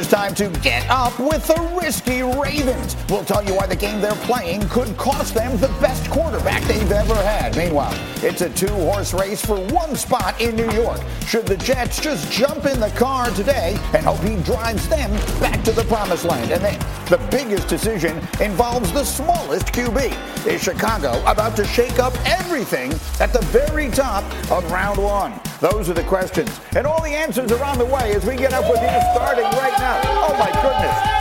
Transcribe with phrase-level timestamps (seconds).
[0.00, 2.96] is time to get up with the risky Ravens.
[3.10, 6.90] We'll tell you why the game they're playing could cost them the best quarterback they've
[6.90, 7.54] ever had.
[7.54, 10.98] Meanwhile, it's a two horse race for one spot in New York.
[11.26, 15.62] Should the Jets just jump in the car today and hope he drives them back
[15.64, 16.50] to the promised land?
[16.50, 20.46] And then the biggest decision involves the smallest QB.
[20.46, 25.38] Is Chicago about to shake up everything at the very top of round one?
[25.60, 26.58] Those are the questions.
[26.74, 29.44] And all the answers are on the way as we get up with you starting
[29.44, 30.00] right now.
[30.06, 31.19] Oh my goodness.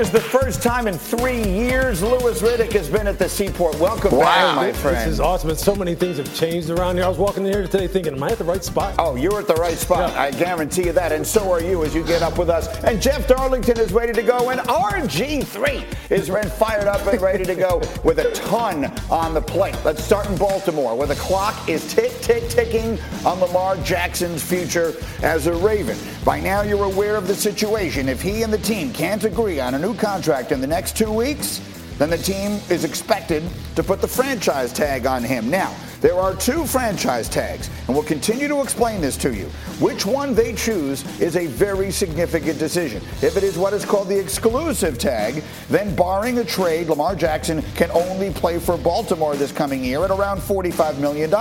[0.00, 3.78] Is the first time in three years Louis Riddick has been at the seaport.
[3.80, 4.24] Welcome wow.
[4.24, 4.96] back, my friend.
[4.98, 5.48] This is awesome.
[5.48, 7.04] And so many things have changed around here.
[7.04, 8.94] I was walking in here today thinking, am I at the right spot?
[8.98, 10.12] Oh, you're at the right spot.
[10.12, 10.20] Yeah.
[10.20, 11.12] I guarantee you that.
[11.12, 12.68] And so are you as you get up with us.
[12.84, 14.50] And Jeff Darlington is ready to go.
[14.50, 16.28] And RG3 is
[16.58, 19.76] fired up and ready to go with a ton on the plate.
[19.82, 24.94] Let's start in Baltimore where the clock is tick, tick, ticking on Lamar Jackson's future
[25.22, 25.96] as a Raven.
[26.24, 28.08] By now, you're aware of the situation.
[28.10, 31.12] If he and the team can't agree on a new contract in the next two
[31.12, 31.60] weeks,
[31.98, 33.42] then the team is expected
[33.74, 35.48] to put the franchise tag on him.
[35.48, 39.46] Now, there are two franchise tags, and we'll continue to explain this to you.
[39.80, 43.02] Which one they choose is a very significant decision.
[43.22, 47.62] If it is what is called the exclusive tag, then barring a trade, Lamar Jackson
[47.74, 51.32] can only play for Baltimore this coming year at around $45 million.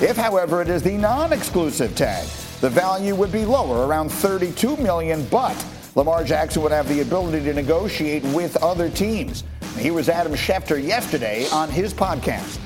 [0.00, 2.26] If, however, it is the non exclusive tag,
[2.60, 5.54] the value would be lower, around 32 million, but
[5.96, 9.44] Lamar Jackson would have the ability to negotiate with other teams.
[9.78, 12.58] He was Adam Schefter yesterday on his podcast.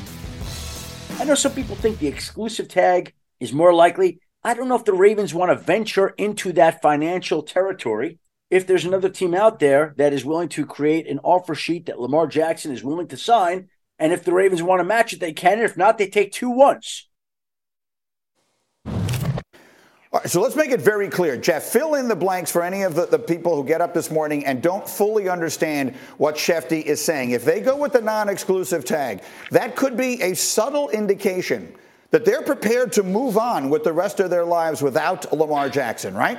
[1.20, 4.20] I know some people think the exclusive tag is more likely.
[4.42, 8.18] I don't know if the Ravens want to venture into that financial territory.
[8.50, 12.00] If there's another team out there that is willing to create an offer sheet that
[12.00, 13.68] Lamar Jackson is willing to sign,
[13.98, 15.60] and if the Ravens want to match it, they can.
[15.60, 17.07] If not, they take two once.
[20.10, 21.36] All right, so let's make it very clear.
[21.36, 24.10] Jeff, fill in the blanks for any of the, the people who get up this
[24.10, 27.32] morning and don't fully understand what Shefty is saying.
[27.32, 31.74] If they go with the non exclusive tag, that could be a subtle indication
[32.10, 36.14] that they're prepared to move on with the rest of their lives without Lamar Jackson,
[36.14, 36.38] right?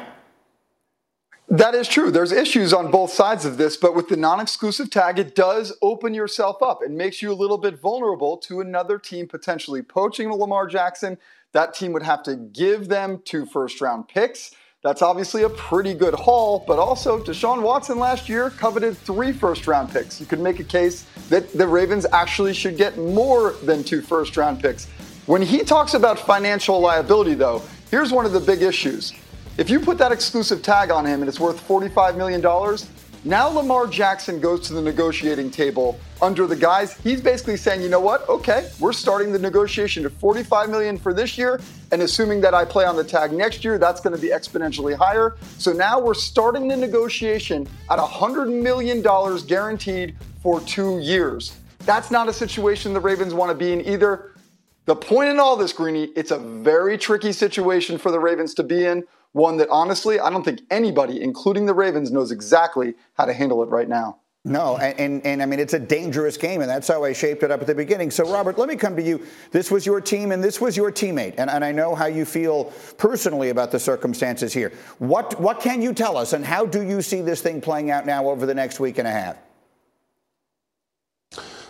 [1.51, 2.11] That is true.
[2.11, 5.75] There's issues on both sides of this, but with the non exclusive tag, it does
[5.81, 6.81] open yourself up.
[6.81, 11.19] and makes you a little bit vulnerable to another team potentially poaching Lamar Jackson
[11.53, 14.51] that team would have to give them two first round picks.
[14.81, 19.67] That's obviously a pretty good haul, but also Deshaun Watson last year coveted three first
[19.67, 20.21] round picks.
[20.21, 24.37] You could make a case that the Ravens actually should get more than two first
[24.37, 24.87] round picks.
[25.25, 27.61] When he talks about financial liability, though,
[27.91, 29.13] here's one of the big issues.
[29.57, 32.41] If you put that exclusive tag on him and it's worth $45 million,
[33.25, 36.97] now Lamar Jackson goes to the negotiating table under the guise.
[36.97, 38.27] He's basically saying, you know what?
[38.29, 41.59] Okay, we're starting the negotiation at 45 million for this year,
[41.91, 44.95] and assuming that I play on the tag next year, that's going to be exponentially
[44.95, 45.35] higher.
[45.57, 51.57] So now we're starting the negotiation at 100 million dollars guaranteed for two years.
[51.79, 54.31] That's not a situation the Ravens want to be in either.
[54.85, 58.63] The point in all this, Greeny, it's a very tricky situation for the Ravens to
[58.63, 59.03] be in
[59.33, 63.61] one that honestly, I don't think anybody, including the Ravens, knows exactly how to handle
[63.63, 64.19] it right now.
[64.45, 67.43] No, and, and, and, I mean, it's a dangerous game, and that's how I shaped
[67.43, 68.09] it up at the beginning.
[68.09, 69.25] So, Robert, let me come to you.
[69.51, 72.23] This was your team, and this was your teammate, and, and I know how you
[72.23, 72.65] feel
[72.97, 74.71] personally about the circumstances here.
[74.99, 78.05] What, what can you tell us, and how do you see this thing playing out
[78.05, 79.35] now over the next week and a half?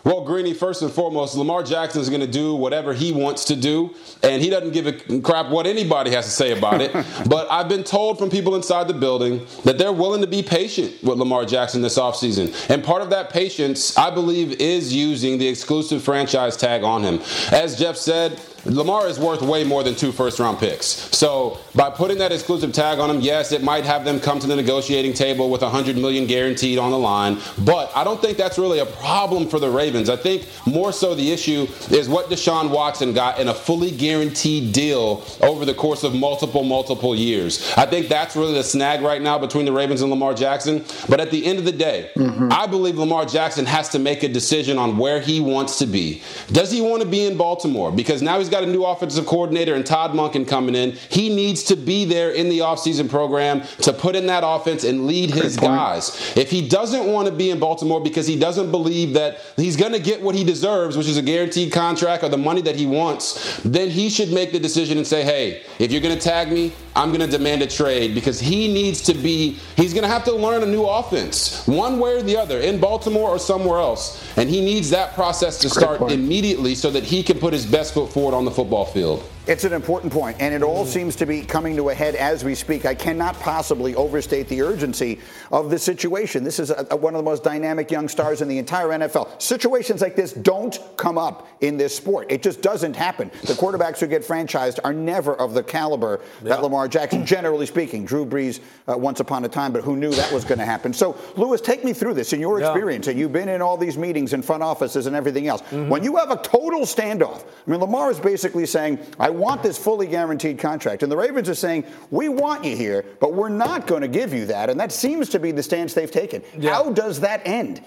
[0.04, 3.56] Well, Greeny, first and foremost, Lamar Jackson is going to do whatever he wants to
[3.56, 6.94] do, and he doesn't give a crap what anybody has to say about it.
[7.28, 11.04] but I've been told from people inside the building that they're willing to be patient
[11.04, 12.70] with Lamar Jackson this offseason.
[12.70, 17.22] And part of that patience, I believe, is using the exclusive franchise tag on him.
[17.52, 20.86] As Jeff said, Lamar is worth way more than two first round picks.
[20.86, 24.48] So by putting that exclusive tag on him, yes, it might have them come to
[24.48, 28.58] the negotiating table with 100 million guaranteed on the line, but I don't think that's
[28.58, 30.10] really a problem for the Ravens.
[30.10, 34.74] I think more so the issue is what Deshaun Watson got in a fully guaranteed
[34.74, 37.74] deal over the course of multiple, multiple years.
[37.78, 40.86] I think that's really the snag right now between the Ravens and Lamar Jackson.
[41.08, 42.50] But at the end of the day, mm-hmm.
[42.52, 46.22] I believe Lamar Jackson has to make a decision on where he wants to be.
[46.52, 47.92] Does he want to be in Baltimore?
[47.92, 50.94] Because now he's He's got a new offensive coordinator and Todd Monken coming in.
[50.94, 55.06] He needs to be there in the offseason program to put in that offense and
[55.06, 56.34] lead his guys.
[56.36, 59.92] If he doesn't want to be in Baltimore because he doesn't believe that he's going
[59.92, 62.88] to get what he deserves, which is a guaranteed contract or the money that he
[62.88, 66.52] wants, then he should make the decision and say, hey, if you're going to tag
[66.52, 70.10] me, I'm going to demand a trade because he needs to be, he's going to
[70.10, 73.80] have to learn a new offense, one way or the other, in Baltimore or somewhere
[73.80, 74.24] else.
[74.38, 77.94] And he needs that process to start immediately so that he can put his best
[77.94, 79.24] foot forward on the football field.
[79.50, 82.44] It's an important point, and it all seems to be coming to a head as
[82.44, 82.86] we speak.
[82.86, 85.20] I cannot possibly overstate the urgency
[85.52, 86.44] of this situation.
[86.44, 89.42] This is a, a, one of the most dynamic young stars in the entire NFL.
[89.42, 92.32] Situations like this don't come up in this sport.
[92.32, 93.32] It just doesn't happen.
[93.42, 96.50] The quarterbacks who get franchised are never of the caliber yeah.
[96.50, 100.12] that Lamar Jackson, generally speaking, Drew Brees uh, once upon a time, but who knew
[100.12, 100.94] that was going to happen?
[100.94, 102.68] So, Louis, take me through this in your yeah.
[102.68, 105.64] experience, and you've been in all these meetings in front offices and everything else.
[105.64, 105.90] Mm-hmm.
[105.90, 109.78] When you have a total standoff, I mean, Lamar is basically saying, I want this
[109.78, 111.04] fully guaranteed contract.
[111.04, 114.34] And the Ravens are saying, we want you here, but we're not going to give
[114.34, 114.70] you that.
[114.70, 116.44] And that seems to be the stance they've taken.
[116.58, 116.74] Yeah.
[116.74, 117.84] How does that end?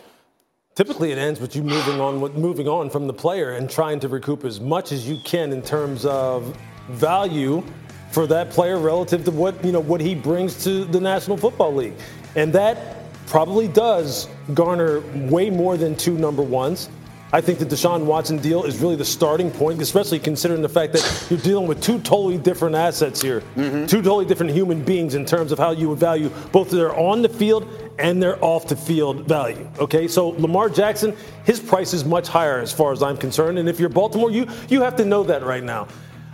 [0.75, 4.09] Typically, it ends with you moving on, moving on from the player and trying to
[4.09, 6.57] recoup as much as you can in terms of
[6.89, 7.63] value
[8.11, 11.75] for that player relative to what you know what he brings to the National Football
[11.75, 11.95] League,
[12.37, 12.97] and that
[13.27, 16.89] probably does garner way more than two number ones.
[17.35, 20.93] I think the Deshaun Watson deal is really the starting point, especially considering the fact
[20.93, 23.87] that you're dealing with two totally different assets here, mm-hmm.
[23.87, 27.23] two totally different human beings in terms of how you would value both their on
[27.23, 27.67] the field
[27.99, 29.67] and their off the field value.
[29.79, 33.67] Okay, so Lamar Jackson, his price is much higher as far as I'm concerned, and
[33.67, 35.89] if you're Baltimore, you you have to know that right now.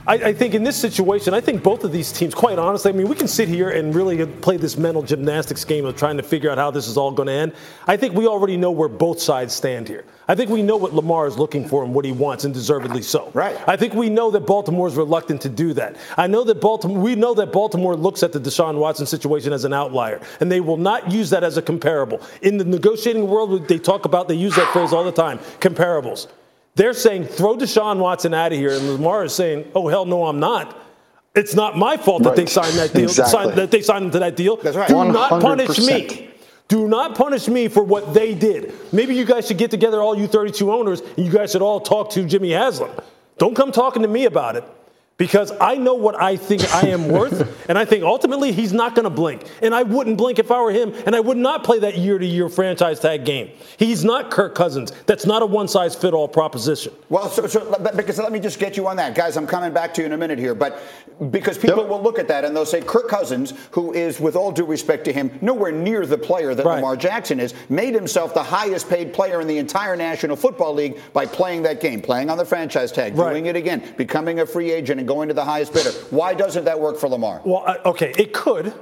[0.09, 2.95] I, I, think in this situation, I think both of these teams, quite honestly, I
[2.95, 6.23] mean, we can sit here and really play this mental gymnastics game of trying to
[6.23, 7.53] figure out how this is all going to end.
[7.87, 10.07] I think we already know where both sides stand here.
[10.27, 13.03] I think we know what Lamar is looking for and what he wants, and deservedly
[13.03, 13.31] so.
[13.35, 13.57] Right.
[13.69, 15.97] I think we know that Baltimore is reluctant to do that.
[16.17, 16.99] I know that Baltimore.
[16.99, 20.61] We know that Baltimore looks at the Deshaun Watson situation as an outlier, and they
[20.61, 22.23] will not use that as a comparable.
[22.41, 26.29] In the negotiating world, they talk about they use that phrase all the time: comparables.
[26.79, 30.27] They're saying throw Deshaun Watson out of here, and Lamar is saying, "Oh hell no,
[30.27, 30.81] I'm not."
[31.35, 32.37] It's not my fault that right.
[32.37, 33.09] they signed that deal.
[33.09, 33.33] Exactly.
[33.33, 34.57] Signed, that they signed into that deal.
[34.59, 34.87] That's right.
[34.87, 35.13] Do 100%.
[35.13, 36.31] not punish me.
[36.69, 38.73] Do not punish me for what they did.
[38.93, 41.81] Maybe you guys should get together, all you 32 owners, and you guys should all
[41.81, 42.91] talk to Jimmy Haslam.
[43.39, 44.63] Don't come talking to me about it
[45.19, 48.95] because I know what I think I am worth, and I think ultimately he's not
[48.95, 49.45] going to blink.
[49.61, 52.17] And I wouldn't blink if I were him, and I would not play that year
[52.19, 53.51] to year franchise tag game.
[53.77, 54.93] He's not Kirk Cousins.
[55.07, 56.95] That's not a one size fit all proposition.
[57.09, 59.15] Well, so, so, because let me just get you on that.
[59.15, 60.81] Guys, I'm coming back to you in a minute here, but
[61.31, 61.89] because people yep.
[61.89, 65.05] will look at that and they'll say Kirk Cousins, who is, with all due respect
[65.07, 66.77] to him, nowhere near the player that right.
[66.77, 70.99] Lamar Jackson is, made himself the highest paid player in the entire National Football League
[71.13, 73.31] by playing that game, playing on the franchise tag, right.
[73.31, 75.91] doing it again, becoming a free agent, and going to the highest bidder.
[76.11, 77.41] Why doesn't that work for Lamar?
[77.45, 78.73] Well, uh, okay, it could.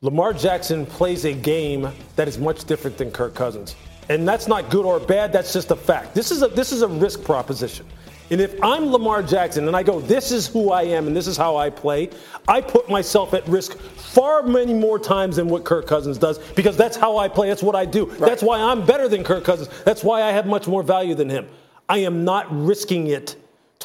[0.00, 3.74] Lamar Jackson plays a game that is much different than Kirk Cousins.
[4.08, 6.14] And that's not good or bad, that's just a fact.
[6.14, 7.86] This is a this is a risk proposition.
[8.30, 11.26] And if I'm Lamar Jackson and I go, this is who I am and this
[11.26, 12.10] is how I play,
[12.48, 16.76] I put myself at risk far many more times than what Kirk Cousins does because
[16.76, 17.48] that's how I play.
[17.48, 18.06] That's what I do.
[18.06, 18.20] Right.
[18.20, 19.68] That's why I'm better than Kirk Cousins.
[19.84, 21.48] That's why I have much more value than him.
[21.88, 23.36] I am not risking it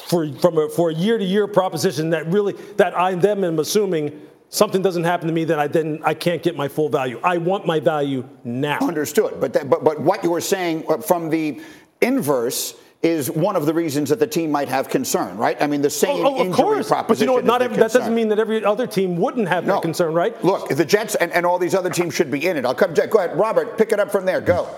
[0.06, 3.58] for from a, for a year to year proposition that really that I them am
[3.58, 7.20] assuming something doesn't happen to me that I then I can't get my full value.
[7.22, 8.78] I want my value now.
[8.80, 9.40] Understood.
[9.40, 11.60] But that, but but what you were saying uh, from the
[12.00, 15.56] inverse is one of the reasons that the team might have concern, right?
[15.60, 16.88] I mean, the same oh, oh, injury course.
[16.88, 17.06] proposition.
[17.06, 17.44] But you know what?
[17.44, 19.74] Not every, that doesn't mean that every other team wouldn't have no.
[19.74, 20.42] that concern, right?
[20.44, 22.66] Look, the Jets and, and all these other teams should be in it.
[22.66, 23.10] I'll come, Jack.
[23.10, 23.78] Go ahead, Robert.
[23.78, 24.42] Pick it up from there.
[24.42, 24.68] Go.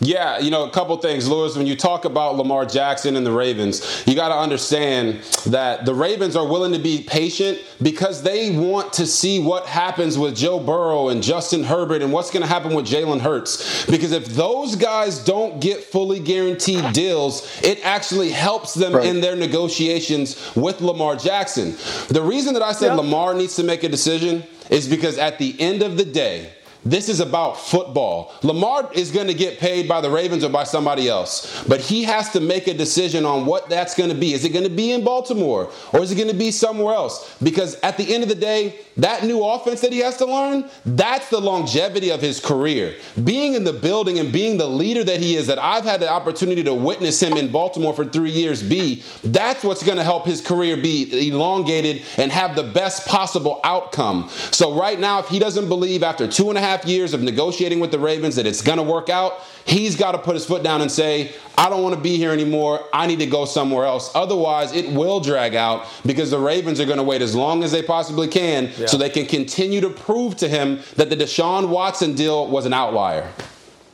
[0.00, 1.56] Yeah, you know, a couple things, Louis.
[1.56, 5.94] When you talk about Lamar Jackson and the Ravens, you got to understand that the
[5.94, 10.58] Ravens are willing to be patient because they want to see what happens with Joe
[10.58, 13.86] Burrow and Justin Herbert and what's going to happen with Jalen Hurts.
[13.86, 19.06] Because if those guys don't get fully guaranteed deals, it actually helps them right.
[19.06, 21.76] in their negotiations with Lamar Jackson.
[22.08, 22.94] The reason that I said yeah.
[22.94, 26.50] Lamar needs to make a decision is because at the end of the day,
[26.84, 28.32] this is about football.
[28.42, 32.04] Lamar is going to get paid by the Ravens or by somebody else, but he
[32.04, 34.34] has to make a decision on what that's going to be.
[34.34, 37.34] Is it going to be in Baltimore or is it going to be somewhere else?
[37.42, 40.68] Because at the end of the day, that new offense that he has to learn,
[40.84, 42.96] that's the longevity of his career.
[43.22, 46.10] Being in the building and being the leader that he is, that I've had the
[46.10, 50.26] opportunity to witness him in Baltimore for three years be, that's what's going to help
[50.26, 54.28] his career be elongated and have the best possible outcome.
[54.50, 57.22] So right now, if he doesn't believe after two and a half half years of
[57.22, 60.44] negotiating with the Ravens that it's going to work out, he's got to put his
[60.44, 62.88] foot down and say, I don't want to be here anymore.
[62.92, 64.10] I need to go somewhere else.
[64.14, 67.70] Otherwise, it will drag out because the Ravens are going to wait as long as
[67.70, 68.86] they possibly can yeah.
[68.86, 72.72] so they can continue to prove to him that the Deshaun Watson deal was an
[72.72, 73.30] outlier.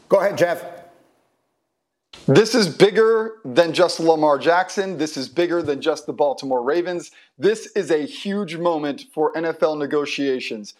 [0.08, 0.64] Go ahead, Jeff.
[2.26, 4.98] This is bigger than just Lamar Jackson.
[4.98, 7.10] This is bigger than just the Baltimore Ravens.
[7.38, 10.74] This is a huge moment for NFL negotiations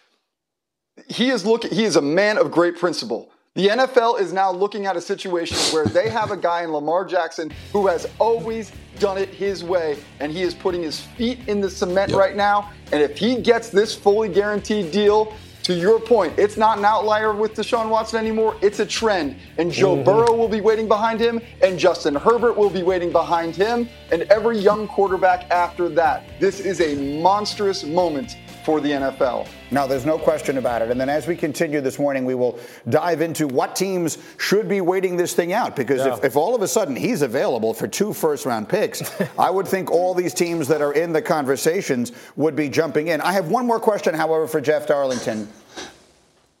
[1.07, 3.31] he is looking he is a man of great principle.
[3.53, 7.03] The NFL is now looking at a situation where they have a guy in Lamar
[7.03, 11.59] Jackson who has always done it his way, and he is putting his feet in
[11.59, 12.19] the cement Yep.
[12.19, 12.71] right now.
[12.93, 15.33] And if he gets this fully guaranteed deal,
[15.63, 18.55] to your point, it's not an outlier with Deshaun Watson anymore.
[18.61, 19.35] It's a trend.
[19.57, 20.05] And Joe mm-hmm.
[20.05, 24.23] Burrow will be waiting behind him, and Justin Herbert will be waiting behind him, and
[24.23, 26.23] every young quarterback after that.
[26.39, 29.47] This is a monstrous moment for the NFL.
[29.71, 30.91] Now, there's no question about it.
[30.91, 34.81] And then as we continue this morning, we will dive into what teams should be
[34.81, 35.75] waiting this thing out.
[35.75, 39.01] Because if, if all of a sudden he's available for two first round picks,
[39.39, 43.21] I would think all these teams that are in the conversations would be jumping in.
[43.21, 45.47] I have one more question, however, for Jeff Darlington.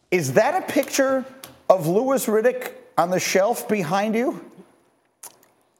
[0.09, 1.25] Is that a picture
[1.69, 4.43] of Louis Riddick on the shelf behind you?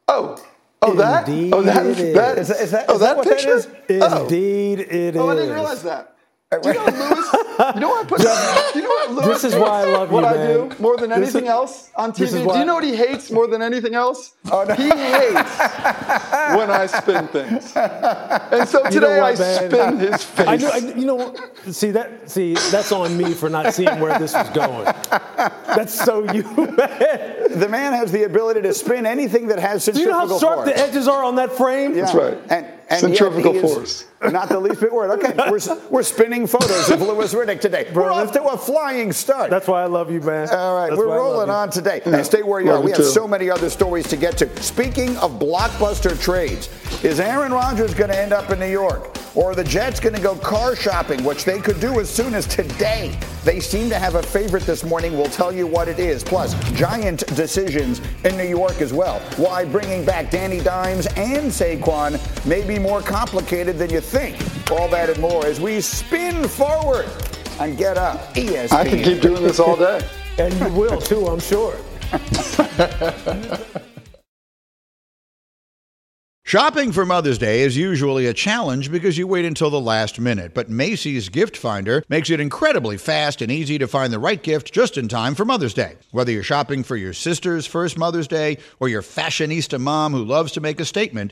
[0.07, 0.37] Oh,
[0.83, 1.27] Oh, oh, that?
[1.29, 2.15] Indeed oh, that, it is.
[2.15, 3.55] that, Is that- is that- oh, is that what that picture?
[3.55, 3.67] is?
[4.01, 4.23] Oh.
[4.23, 5.15] Indeed, it is.
[5.15, 6.15] Oh, I didn't realize that.
[6.63, 7.45] Do you know Louis?
[7.75, 8.17] You know what I put?
[8.73, 9.25] Do you know what Louis?
[9.27, 10.69] This is why I love what you, I man.
[10.69, 12.31] do more than anything is- else on TV.
[12.51, 14.33] Do you know what he hates more than anything else?
[14.51, 14.73] Oh, no.
[14.75, 15.59] He hates
[16.57, 17.71] when I spin things.
[17.75, 19.69] And so You know today I man?
[19.69, 20.47] spin his face.
[20.47, 21.35] I, knew, I, you know,
[21.69, 22.29] see that.
[22.29, 24.85] See, that's on me for not seeing where this was going.
[24.85, 26.43] That's so you,
[26.77, 26.77] man.
[27.59, 30.55] The man has the ability to spin anything that has Do you know how sharp
[30.59, 30.69] force.
[30.69, 31.93] the edges are on that frame?
[31.95, 32.01] Yeah.
[32.05, 32.37] That's right.
[32.49, 34.05] And, and Centrifugal force.
[34.21, 35.11] Not the least bit worried.
[35.23, 37.89] Okay, we're, we're spinning photos of Louis Today.
[37.91, 39.49] we're off to a flying start.
[39.49, 40.47] That's why I love you, man.
[40.49, 41.99] All right, That's we're why I love rolling on today.
[42.05, 42.83] Now stay where you Love are.
[42.83, 43.09] We you have too.
[43.09, 44.61] so many other stories to get to.
[44.61, 46.69] Speaking of blockbuster trades,
[47.03, 49.17] is Aaron Rodgers going to end up in New York?
[49.33, 52.35] Or are the Jets going to go car shopping, which they could do as soon
[52.35, 53.17] as today?
[53.43, 55.13] They seem to have a favorite this morning.
[55.13, 56.23] We'll tell you what it is.
[56.23, 59.19] Plus, giant decisions in New York as well.
[59.37, 64.37] Why bringing back Danny Dimes and Saquon may be more complicated than you think.
[64.69, 67.07] All that and more as we spin forward
[67.59, 68.33] and get up.
[68.33, 68.71] ESPN.
[68.71, 70.01] I can keep doing this all day.
[70.39, 71.75] And you will too, I'm sure.
[76.51, 80.53] Shopping for Mother's Day is usually a challenge because you wait until the last minute,
[80.53, 84.73] but Macy's Gift Finder makes it incredibly fast and easy to find the right gift
[84.73, 85.95] just in time for Mother's Day.
[86.11, 90.51] Whether you're shopping for your sister's first Mother's Day or your fashionista mom who loves
[90.51, 91.31] to make a statement,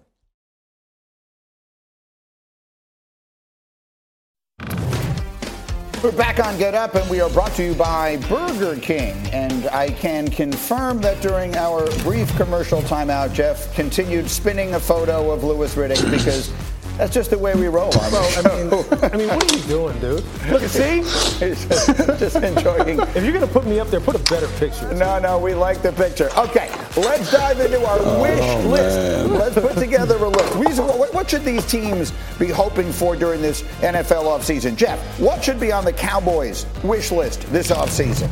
[6.03, 9.13] We're back on Get Up, and we are brought to you by Burger King.
[9.27, 15.29] And I can confirm that during our brief commercial timeout, Jeff continued spinning a photo
[15.29, 16.51] of Louis Riddick because
[16.97, 17.91] that's just the way we roll.
[17.93, 19.09] I mean, oh.
[19.13, 20.23] I mean, what are you doing, dude?
[20.49, 21.69] Look, see, just,
[22.19, 22.99] just enjoying.
[22.99, 24.93] if you're gonna put me up there, put a better picture.
[24.93, 26.29] No, no, we like the picture.
[26.37, 29.29] Okay, let's dive into our oh, wish list.
[29.29, 30.55] Let's put together a list.
[30.79, 34.75] What, what should these teams be hoping for during this NFL offseason?
[34.75, 38.29] Jeff, what should be on the Cowboys' wish list this offseason?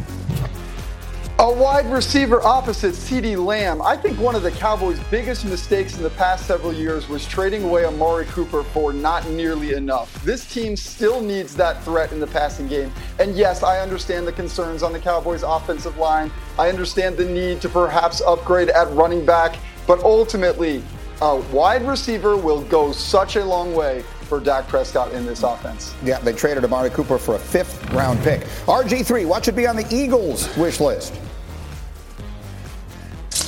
[1.42, 3.82] A wide receiver opposite CeeDee Lamb.
[3.82, 7.64] I think one of the Cowboys' biggest mistakes in the past several years was trading
[7.64, 10.22] away Amari Cooper for not nearly enough.
[10.26, 12.92] This team still needs that threat in the passing game.
[13.20, 16.30] And yes, I understand the concerns on the Cowboys' offensive line.
[16.58, 19.56] I understand the need to perhaps upgrade at running back.
[19.88, 20.84] But ultimately,
[21.22, 25.96] a wide receiver will go such a long way for Dak Prescott in this offense.
[26.04, 28.42] Yeah, they traded Amari Cooper for a fifth round pick.
[28.68, 31.14] RG3, what should be on the Eagles' wish list?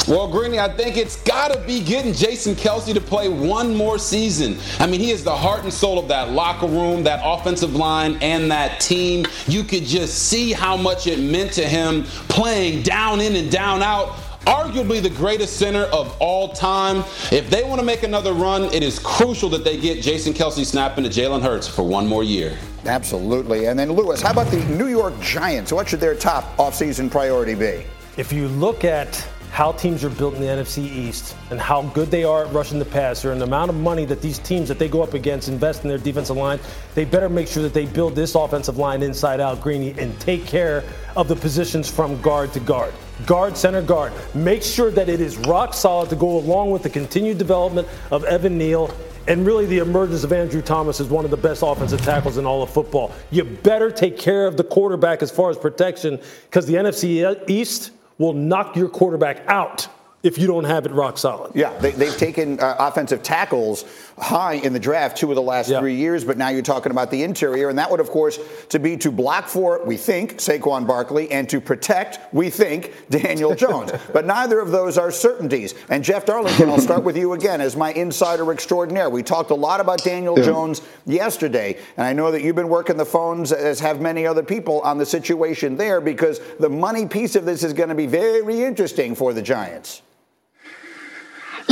[0.07, 3.99] Well, Greeny, I think it's got to be getting Jason Kelce to play one more
[3.99, 4.57] season.
[4.79, 8.17] I mean, he is the heart and soul of that locker room, that offensive line,
[8.19, 9.27] and that team.
[9.45, 13.83] You could just see how much it meant to him playing down in and down
[13.83, 14.15] out
[14.47, 17.03] arguably the greatest center of all time.
[17.31, 20.65] If they want to make another run, it is crucial that they get Jason Kelce
[20.65, 22.57] snapping to Jalen Hurts for one more year.
[22.85, 23.67] Absolutely.
[23.67, 25.71] And then, Louis, how about the New York Giants?
[25.71, 27.85] What should their top offseason priority be?
[28.17, 32.09] If you look at how teams are built in the NFC East and how good
[32.09, 34.79] they are at rushing the passer and the amount of money that these teams that
[34.79, 36.57] they go up against invest in their defensive line,
[36.95, 40.45] they better make sure that they build this offensive line inside out, Greeny, and take
[40.45, 40.85] care
[41.17, 42.93] of the positions from guard to guard.
[43.25, 44.13] Guard, center, guard.
[44.33, 48.23] Make sure that it is rock solid to go along with the continued development of
[48.23, 48.89] Evan Neal
[49.27, 52.45] and really the emergence of Andrew Thomas as one of the best offensive tackles in
[52.45, 53.11] all of football.
[53.31, 57.91] You better take care of the quarterback as far as protection because the NFC East
[58.21, 59.87] will knock your quarterback out
[60.23, 61.51] if you don't have it rock solid.
[61.55, 63.83] Yeah, they, have taken uh, offensive tackles
[64.21, 67.09] high in the draft two of the last three years, but now you're talking about
[67.09, 70.85] the interior, and that would, of course, to be to block for, we think, Saquon
[70.85, 73.91] Barkley, and to protect, we think, Daniel Jones.
[74.13, 75.73] but neither of those are certainties.
[75.89, 79.09] And Jeff Darlington, I'll start with you again as my insider extraordinaire.
[79.09, 80.45] We talked a lot about Daniel yeah.
[80.45, 84.43] Jones yesterday, and I know that you've been working the phones, as have many other
[84.43, 88.05] people, on the situation there because the money piece of this is going to be
[88.05, 90.03] very interesting for the Giants.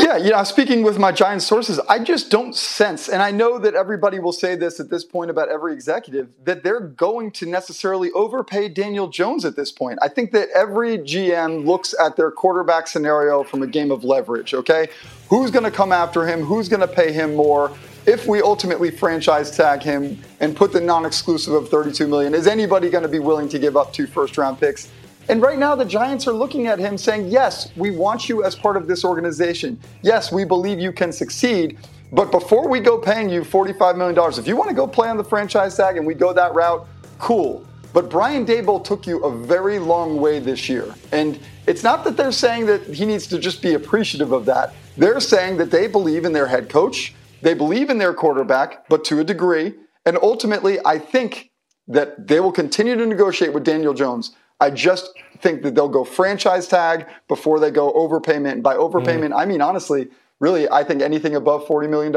[0.02, 3.60] Yeah, you know, speaking with my giant sources, I just don't sense, and I know
[3.60, 7.46] that everybody will say this at this point about every executive, that they're going to
[7.46, 10.00] necessarily overpay Daniel Jones at this point.
[10.02, 14.54] I think that every GM looks at their quarterback scenario from a game of leverage,
[14.54, 14.88] okay?
[15.30, 16.44] Who's going to come after him?
[16.44, 17.72] Who's going to pay him more?
[18.06, 22.48] If we ultimately franchise tag him and put the non exclusive of 32 million, is
[22.48, 24.90] anybody going to be willing to give up two first round picks?
[25.30, 28.56] And right now, the Giants are looking at him saying, Yes, we want you as
[28.56, 29.80] part of this organization.
[30.02, 31.78] Yes, we believe you can succeed.
[32.12, 35.18] But before we go paying you $45 million, if you want to go play on
[35.18, 36.88] the franchise tag and we go that route,
[37.20, 37.64] cool.
[37.94, 40.96] But Brian Daboll took you a very long way this year.
[41.12, 44.74] And it's not that they're saying that he needs to just be appreciative of that.
[44.98, 49.06] They're saying that they believe in their head coach, they believe in their quarterback, but
[49.06, 49.76] to a degree.
[50.06, 51.52] And ultimately, I think
[51.88, 54.32] that they will continue to negotiate with Daniel Jones.
[54.60, 58.54] I just think that they'll go franchise tag before they go overpayment.
[58.54, 59.40] And by overpayment, mm.
[59.40, 62.12] I mean, honestly, really, I think anything above $40 million.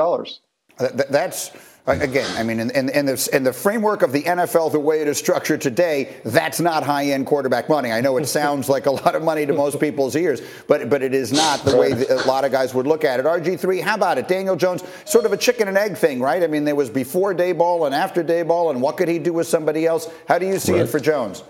[1.10, 1.50] That's
[1.84, 5.00] Again, I mean, in, in, in, the, in the framework of the NFL, the way
[5.00, 7.90] it is structured today, that's not high end quarterback money.
[7.90, 11.02] I know it sounds like a lot of money to most people's ears, but, but
[11.02, 13.26] it is not the way a lot of guys would look at it.
[13.26, 14.28] RG3, how about it?
[14.28, 16.44] Daniel Jones, sort of a chicken and egg thing, right?
[16.44, 19.48] I mean, there was before Daboll and after Daboll, and what could he do with
[19.48, 20.08] somebody else?
[20.28, 20.82] How do you see right.
[20.82, 21.42] it for Jones?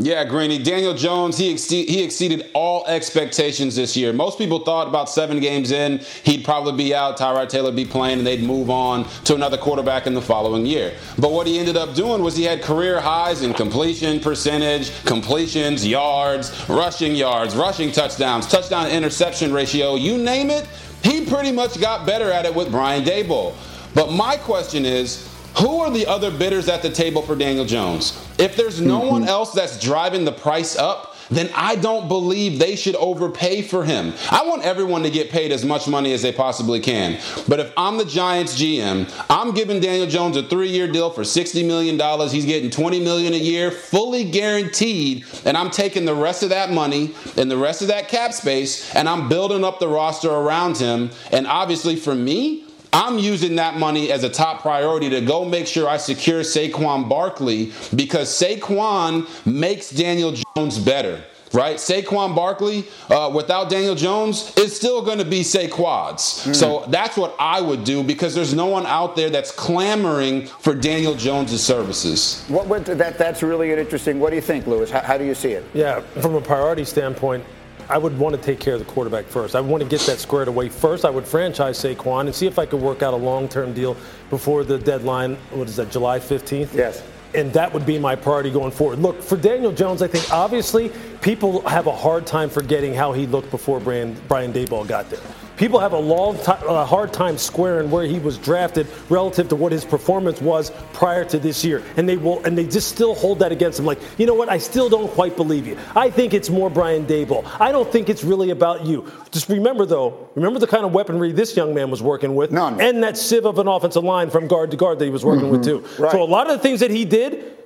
[0.00, 0.62] Yeah, Greeny.
[0.62, 4.12] Daniel Jones, he, he exceeded all expectations this year.
[4.12, 8.18] Most people thought about seven games in, he'd probably be out, Tyrod Taylor be playing,
[8.18, 10.94] and they'd move on to another quarterback in the following year.
[11.18, 15.84] But what he ended up doing was he had career highs in completion percentage, completions,
[15.84, 20.68] yards, rushing yards, rushing touchdowns, touchdown interception ratio, you name it.
[21.02, 23.52] He pretty much got better at it with Brian Daboll.
[23.94, 28.24] But my question is, who are the other bidders at the table for Daniel Jones?
[28.38, 29.08] If there's no mm-hmm.
[29.08, 33.84] one else that's driving the price up, then I don't believe they should overpay for
[33.84, 34.14] him.
[34.30, 37.20] I want everyone to get paid as much money as they possibly can.
[37.46, 41.66] But if I'm the Giants GM, I'm giving Daniel Jones a three-year deal for $60
[41.66, 41.98] million.
[42.30, 45.24] He's getting 20 million a year, fully guaranteed.
[45.44, 48.94] And I'm taking the rest of that money and the rest of that cap space,
[48.94, 51.10] and I'm building up the roster around him.
[51.30, 55.66] And obviously for me, I'm using that money as a top priority to go make
[55.66, 61.22] sure I secure Saquon Barkley because Saquon makes Daniel Jones better
[61.52, 61.76] right?
[61.76, 66.46] Saquon Barkley, uh, without Daniel Jones, is still going to be Saquads.
[66.46, 66.54] Mm.
[66.54, 70.74] So that's what I would do because there's no one out there that's clamoring for
[70.74, 72.44] Daniel Jones' services.
[72.48, 74.20] What, what that, that's really an interesting.
[74.20, 74.90] What do you think, Louis?
[74.90, 75.64] How, how do you see it?
[75.74, 77.44] Yeah, from a priority standpoint,
[77.88, 79.54] I would want to take care of the quarterback first.
[79.54, 81.04] I want to get that squared away first.
[81.04, 83.96] I would franchise Saquon and see if I could work out a long-term deal
[84.30, 85.36] before the deadline.
[85.50, 86.74] What is that, July 15th?
[86.74, 87.02] Yes
[87.34, 88.98] and that would be my priority going forward.
[89.00, 93.26] Look, for Daniel Jones, I think obviously people have a hard time forgetting how he
[93.26, 95.20] looked before Brian, Brian Daboll got there
[95.58, 99.56] people have a long t- a hard time squaring where he was drafted relative to
[99.56, 103.14] what his performance was prior to this year, and they will and they just still
[103.14, 103.84] hold that against him.
[103.84, 104.48] Like, you know what?
[104.48, 105.76] I still don't quite believe you.
[105.94, 107.44] I think it's more Brian Daboll.
[107.60, 109.10] I don't think it's really about you.
[109.30, 112.80] Just remember though, remember the kind of weaponry this young man was working with, None.
[112.80, 115.46] and that sieve of an offensive line from guard to guard that he was working
[115.46, 115.52] mm-hmm.
[115.52, 116.02] with too.
[116.02, 116.12] Right.
[116.12, 117.57] So a lot of the things that he did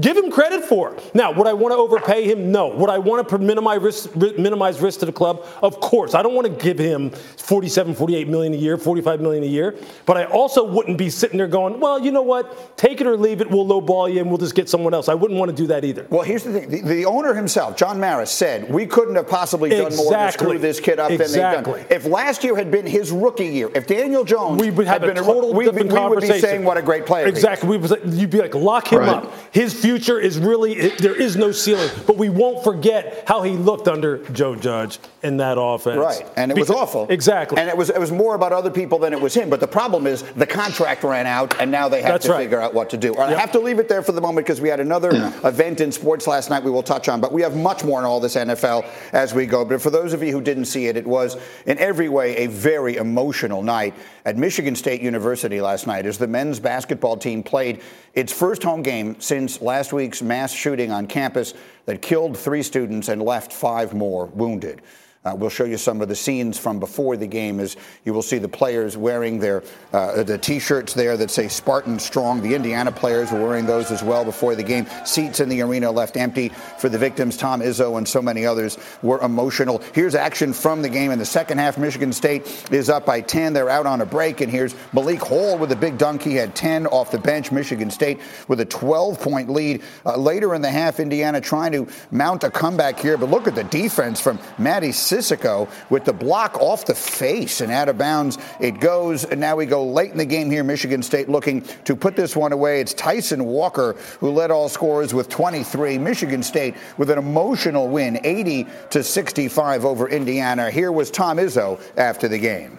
[0.00, 1.14] Give him credit for it.
[1.14, 2.52] Now, would I want to overpay him?
[2.52, 2.68] No.
[2.68, 5.44] Would I want to minimize risk, minimize risk to the club?
[5.60, 6.14] Of course.
[6.14, 9.76] I don't want to give him 47, 48 million a year, 45 million a year.
[10.06, 12.76] But I also wouldn't be sitting there going, well, you know what?
[12.76, 13.50] Take it or leave it.
[13.50, 15.08] We'll lowball you and we'll just get someone else.
[15.08, 16.06] I wouldn't want to do that either.
[16.10, 16.70] Well, here's the thing.
[16.70, 20.04] The, the owner himself, John Maris, said we couldn't have possibly done exactly.
[20.04, 21.40] more to screw this kid up exactly.
[21.40, 21.96] than they've done.
[21.96, 25.08] If last year had been his rookie year, if Daniel Jones we would have had
[25.08, 27.26] been a total a, we, we, we would be saying what a great player.
[27.26, 27.68] Exactly.
[27.68, 29.08] We was, you'd be like, lock him right.
[29.08, 29.32] up.
[29.52, 31.90] His future is really really, there is no ceiling.
[32.06, 35.98] But we won't forget how he looked under Joe Judge in that offense.
[35.98, 37.06] Right, and it because, was awful.
[37.08, 37.58] Exactly.
[37.58, 39.50] And it was it was more about other people than it was him.
[39.50, 42.44] But the problem is the contract ran out, and now they have That's to right.
[42.44, 43.14] figure out what to do.
[43.16, 43.18] Yep.
[43.18, 45.10] I have to leave it there for the moment because we had another
[45.44, 47.20] event in sports last night we will touch on.
[47.20, 49.64] But we have much more in all this NFL as we go.
[49.64, 52.46] But for those of you who didn't see it, it was in every way a
[52.46, 57.80] very emotional night at Michigan State University last night as the men's basketball team played
[58.18, 61.54] its first home game since last week's mass shooting on campus
[61.86, 64.82] that killed three students and left five more wounded.
[65.28, 68.22] Uh, we'll show you some of the scenes from before the game as you will
[68.22, 69.62] see the players wearing their
[69.92, 72.40] uh, the t-shirts there that say Spartan Strong.
[72.40, 74.86] The Indiana players were wearing those as well before the game.
[75.04, 77.36] Seats in the arena left empty for the victims.
[77.36, 79.82] Tom Izzo and so many others were emotional.
[79.92, 81.76] Here's action from the game in the second half.
[81.76, 83.52] Michigan State is up by 10.
[83.52, 86.22] They're out on a break, and here's Malik Hall with a big dunk.
[86.22, 87.52] He had 10 off the bench.
[87.52, 89.82] Michigan State with a 12-point lead.
[90.06, 93.54] Uh, later in the half, Indiana trying to mount a comeback here, but look at
[93.54, 98.38] the defense from Mady Sissoko with the block off the face and out of bounds
[98.60, 99.24] it goes.
[99.24, 100.64] And now we go late in the game here.
[100.64, 102.80] Michigan State looking to put this one away.
[102.80, 105.98] It's Tyson Walker who led all scorers with 23.
[105.98, 110.70] Michigan State with an emotional win, 80 to 65 over Indiana.
[110.70, 112.78] Here was Tom Izzo after the game.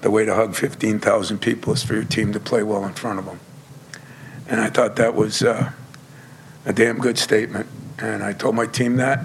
[0.00, 3.18] The way to hug 15,000 people is for your team to play well in front
[3.18, 3.40] of them.
[4.48, 5.72] And I thought that was uh,
[6.64, 7.66] a damn good statement.
[7.98, 9.24] And I told my team that.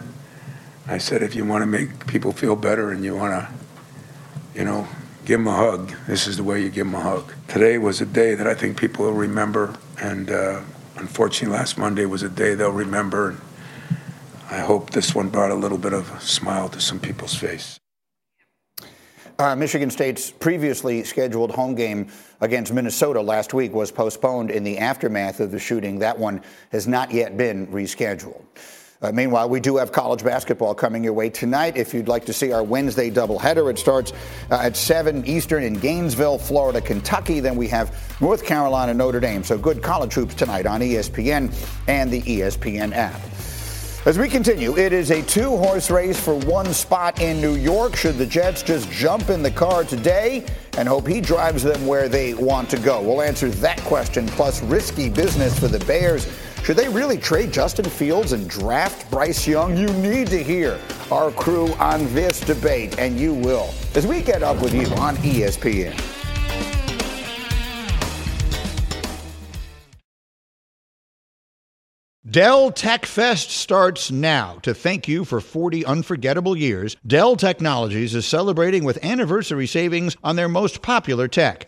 [0.86, 3.54] I said, if you want to make people feel better and you want to,
[4.54, 4.88] you know,
[5.26, 7.34] give them a hug, this is the way you give them a hug.
[7.48, 10.62] Today was a day that I think people will remember, and uh,
[10.98, 13.30] unfortunately, last Monday was a day they'll remember.
[13.30, 13.42] And
[14.52, 17.80] I hope this one brought a little bit of a smile to some people's face.
[19.40, 22.08] Uh, Michigan State's previously scheduled home game
[22.42, 26.00] against Minnesota last week was postponed in the aftermath of the shooting.
[26.00, 26.42] That one
[26.72, 28.44] has not yet been rescheduled.
[29.04, 31.76] Uh, meanwhile, we do have college basketball coming your way tonight.
[31.76, 34.14] If you'd like to see our Wednesday doubleheader, it starts
[34.50, 37.42] uh, at 7 Eastern in Gainesville, Florida, Kentucky.
[37.42, 39.44] Then we have North Carolina, Notre Dame.
[39.44, 41.54] So good college hoops tonight on ESPN
[41.90, 43.20] and the ESPN app.
[44.06, 47.96] As we continue, it is a two horse race for one spot in New York.
[47.96, 50.46] Should the Jets just jump in the car today
[50.78, 53.02] and hope he drives them where they want to go?
[53.02, 56.28] We'll answer that question, plus risky business for the Bears
[56.64, 59.76] should they really trade Justin Fields and draft Bryce Young?
[59.76, 60.80] You need to hear
[61.12, 65.18] our crew on this debate, and you will, as we get up with you on
[65.18, 65.94] ESPN.
[72.34, 74.58] Dell Tech Fest starts now.
[74.64, 80.38] To thank you for 40 unforgettable years, Dell Technologies is celebrating with anniversary savings on
[80.38, 81.68] their most popular tech.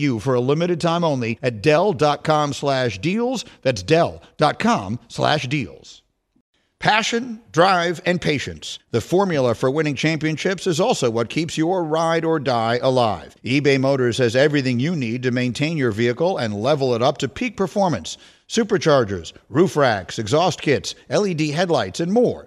[0.00, 3.44] you for a limited time only at Dell.com slash deals.
[3.62, 6.02] That's Dell.com slash deals.
[6.80, 8.78] Passion, drive, and patience.
[8.90, 13.36] The formula for winning championships is also what keeps your ride or die alive.
[13.44, 17.28] eBay Motors has everything you need to maintain your vehicle and level it up to
[17.28, 18.16] peak performance.
[18.48, 22.46] Superchargers, roof racks, exhaust kits, LED headlights, and more.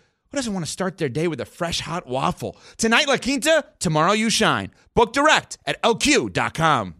[0.31, 2.55] who doesn't want to start their day with a fresh hot waffle?
[2.77, 4.71] Tonight, La Quinta, tomorrow, you shine.
[4.95, 6.95] Book direct at lq.com.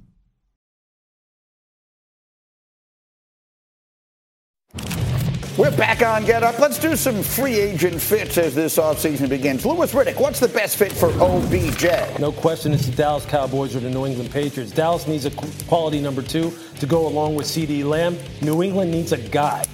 [5.57, 6.59] We're back on Get Up.
[6.59, 9.65] Let's do some free agent fits as this offseason begins.
[9.65, 12.19] Louis Riddick, what's the best fit for OBJ?
[12.19, 14.71] No question, it's the Dallas Cowboys or the New England Patriots.
[14.71, 15.31] Dallas needs a
[15.67, 18.17] quality number two to go along with CeeDee Lamb.
[18.41, 19.65] New England needs a guy.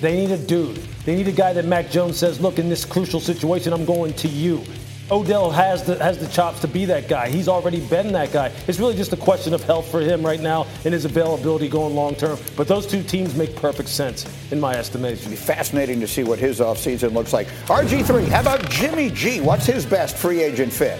[0.00, 0.80] They need a dude.
[1.04, 4.14] They need a guy that Mac Jones says, look, in this crucial situation, I'm going
[4.14, 4.64] to you.
[5.10, 7.28] Odell has the has the chops to be that guy.
[7.28, 8.50] He's already been that guy.
[8.66, 11.94] It's really just a question of health for him right now and his availability going
[11.94, 12.38] long term.
[12.56, 15.18] But those two teams make perfect sense in my estimation.
[15.18, 17.48] It'll be fascinating to see what his offseason looks like.
[17.66, 19.42] RG3, how about Jimmy G?
[19.42, 20.98] What's his best free agent fit?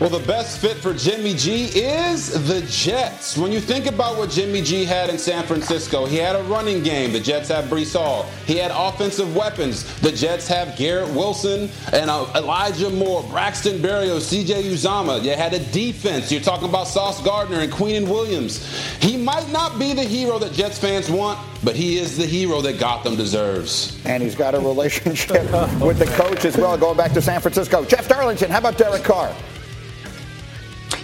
[0.00, 3.38] Well, the best fit for Jimmy G is the Jets.
[3.38, 6.82] When you think about what Jimmy G had in San Francisco, he had a running
[6.82, 7.12] game.
[7.12, 8.24] The Jets have Breece Hall.
[8.44, 9.84] He had offensive weapons.
[10.00, 15.22] The Jets have Garrett Wilson and uh, Elijah Moore, Braxton Berrios, CJ Uzomah.
[15.22, 16.32] You had a defense.
[16.32, 18.66] You're talking about Sauce Gardner and Quinnen Williams.
[19.00, 22.60] He might not be the hero that Jets fans want, but he is the hero
[22.62, 23.96] that Gotham deserves.
[24.04, 25.42] And he's got a relationship
[25.80, 27.84] with the coach as well, going back to San Francisco.
[27.84, 29.32] Jeff Darlington, how about Derek Carr?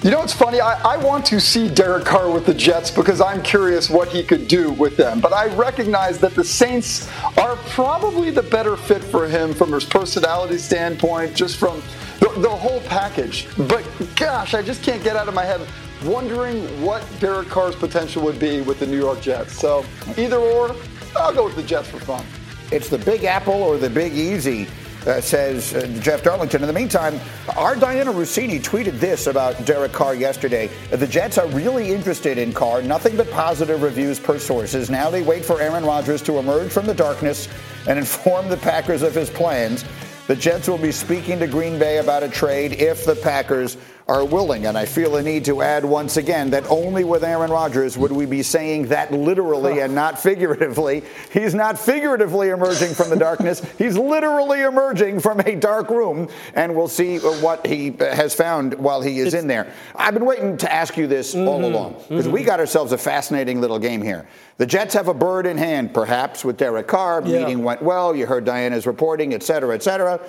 [0.02, 0.62] You know what's funny?
[0.62, 4.22] I, I, want to see Derek Carr with the Jets because I'm curious what he
[4.22, 5.20] could do with them.
[5.20, 9.84] But I recognize that the Saints are probably the better fit for him from his
[9.84, 11.82] personality standpoint, just from
[12.18, 13.46] the, the whole package.
[13.68, 13.86] But
[14.16, 15.60] gosh, I just can't get out of my head
[16.02, 19.52] wondering what Derek Carr's potential would be with the New York Jets.
[19.52, 19.84] So
[20.16, 20.74] either or,
[21.14, 22.24] I'll go with the Jets for fun.
[22.72, 24.66] It's the Big Apple or the Big Easy
[25.06, 26.62] uh, says uh, Jeff Darlington.
[26.62, 27.18] In the meantime,
[27.56, 30.68] our Dianna Russini tweeted this about Derek Carr yesterday.
[30.90, 32.82] The Jets are really interested in Carr.
[32.82, 34.90] Nothing but positive reviews per sources.
[34.90, 37.48] Now they wait for Aaron Rodgers to emerge from the darkness
[37.86, 39.84] and inform the Packers of his plans.
[40.26, 43.76] The Jets will be speaking to Green Bay about a trade if the Packers
[44.10, 44.66] are willing.
[44.66, 48.10] And I feel a need to add once again that only with Aaron Rodgers would
[48.10, 51.04] we be saying that literally and not figuratively.
[51.32, 56.28] He's not figuratively emerging from the darkness, he's literally emerging from a dark room.
[56.54, 59.72] And we'll see what he has found while he is it's, in there.
[59.94, 62.34] I've been waiting to ask you this mm-hmm, all along because mm-hmm.
[62.34, 64.26] we got ourselves a fascinating little game here.
[64.56, 67.22] The Jets have a bird in hand, perhaps, with Derek Carr.
[67.24, 67.38] Yeah.
[67.38, 68.14] Meeting went well.
[68.14, 70.20] You heard Diana's reporting, et cetera, et cetera.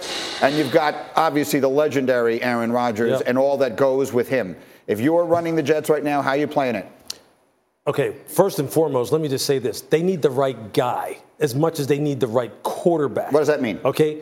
[0.42, 4.56] And you've got, obviously, the legendary Aaron Rodgers and all that goes with him.
[4.88, 6.88] If you're running the Jets right now, how are you playing it?
[7.88, 9.82] Okay, first and foremost, let me just say this.
[9.82, 13.32] They need the right guy as much as they need the right quarterback.
[13.32, 13.80] What does that mean?
[13.84, 14.22] Okay,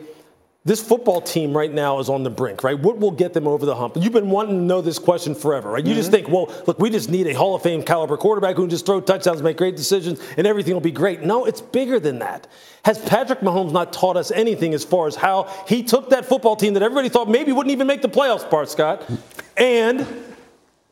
[0.62, 2.78] this football team right now is on the brink, right?
[2.78, 3.96] What will get them over the hump?
[3.96, 5.82] You've been wanting to know this question forever, right?
[5.84, 6.00] You mm-hmm.
[6.00, 8.70] just think, well, look, we just need a Hall of Fame caliber quarterback who can
[8.70, 11.22] just throw touchdowns, make great decisions, and everything will be great.
[11.22, 12.46] No, it's bigger than that.
[12.84, 16.56] Has Patrick Mahomes not taught us anything as far as how he took that football
[16.56, 19.08] team that everybody thought maybe wouldn't even make the playoffs, Bart Scott,
[19.56, 20.06] and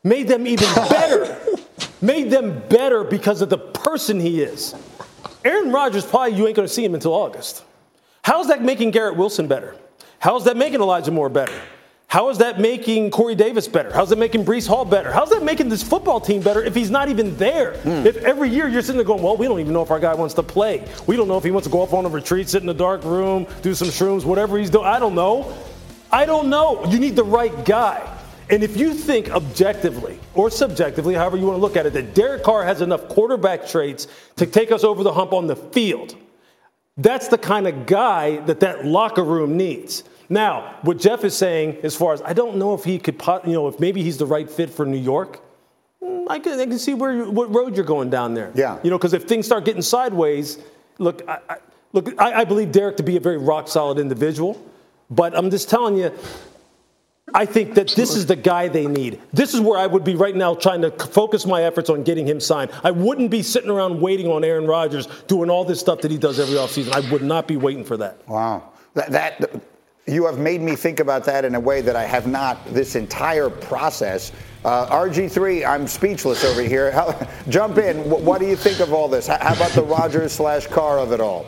[0.03, 1.39] made them even better?
[2.01, 4.75] made them better because of the person he is.
[5.45, 7.65] Aaron Rodgers, probably you ain't going to see him until August.
[8.23, 9.77] How's that making Garrett Wilson better?
[10.19, 11.55] How's that making Elijah Moore better?
[12.09, 13.93] How is that making Corey Davis better?
[13.93, 15.13] How's that making Breece Hall better?
[15.13, 17.75] How's that making this football team better if he's not even there?
[17.85, 18.07] Mm.
[18.07, 20.15] If every year you're sitting there going, well, we don't even know if our guy
[20.15, 20.89] wants to play.
[21.07, 22.75] We don't know if he wants to go off on a retreat, sit in a
[22.75, 24.87] dark room, do some shrooms, whatever he's doing.
[24.87, 25.55] I don't know.
[26.11, 26.83] I don't know.
[26.87, 28.03] You need the right guy.
[28.49, 32.15] And if you think objectively or subjectively, however you want to look at it, that
[32.15, 36.17] Derek Carr has enough quarterback traits to take us over the hump on the field–
[36.99, 40.05] that's the kind of guy that that locker room needs.
[40.29, 43.53] Now, what Jeff is saying, as far as I don't know if he could, you
[43.53, 45.41] know, if maybe he's the right fit for New York.
[46.03, 48.53] Mm, I can, I can see where what road you're going down there.
[48.55, 48.79] Yeah.
[48.83, 50.59] You know, because if things start getting sideways,
[50.99, 51.57] look, I, I
[51.93, 54.63] look, I, I believe Derek to be a very rock solid individual,
[55.09, 56.13] but I'm just telling you,
[57.35, 59.21] I think that this is the guy they need.
[59.33, 62.27] This is where I would be right now trying to focus my efforts on getting
[62.27, 62.71] him signed.
[62.83, 66.19] I wouldn't be sitting around waiting on Aaron Rodgers doing all this stuff that he
[66.19, 66.93] does every offseason.
[66.93, 68.27] I would not be waiting for that.
[68.29, 68.71] Wow.
[68.95, 69.62] That, that
[70.07, 72.97] you have made me think about that in a way that I have not this
[72.97, 74.33] entire process.
[74.64, 76.91] Uh, RG3, I'm speechless over here.
[76.91, 78.09] How, jump in.
[78.09, 79.27] What, what, do you think of all this?
[79.27, 81.47] How, about the Rodgers slash Carr of it all?